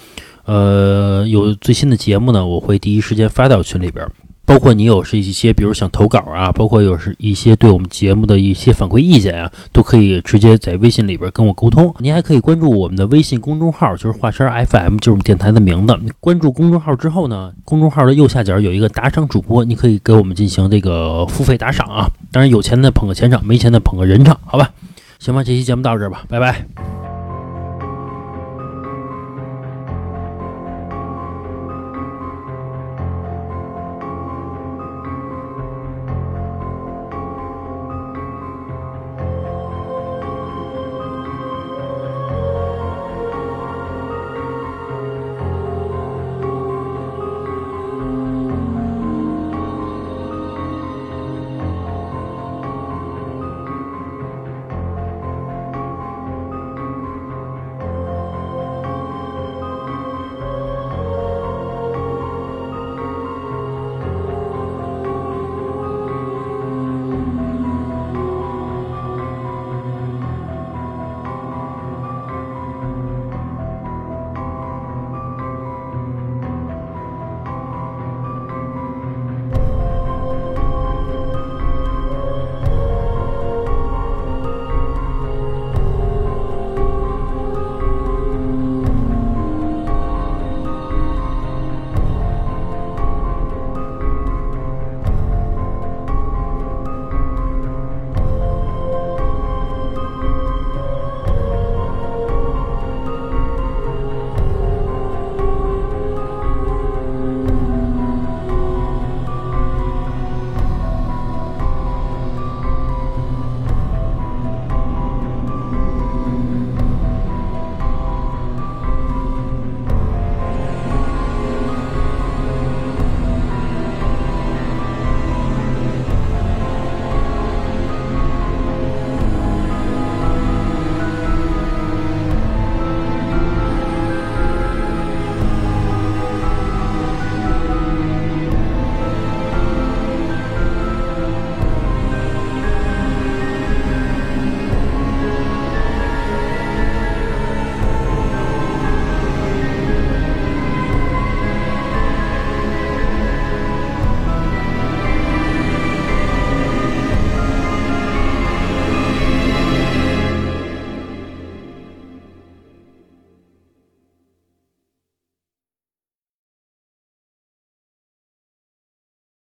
[0.45, 4.07] 呃，有最新的节目呢，我会第一时间发到群里边。
[4.45, 11.93] 包括你有是一些，比如想投稿啊，包括有是一些对我们节目的一些反馈意见啊，都可以直接在微信里边跟我沟通。
[11.99, 15.97] 您还可以关注我们的微信公众号，就是华山 FM，就是我们电台的名字。
[16.19, 22.09] 关注公众号之后呢，公众号的右下角有一个打赏主播，你可以给我们进行这个付费打赏啊。
[22.31, 24.71] 当然有钱的捧个钱场，没钱的捧个人场，好吧？
[25.19, 27.04] 行吧，这期节目到这儿吧，拜拜。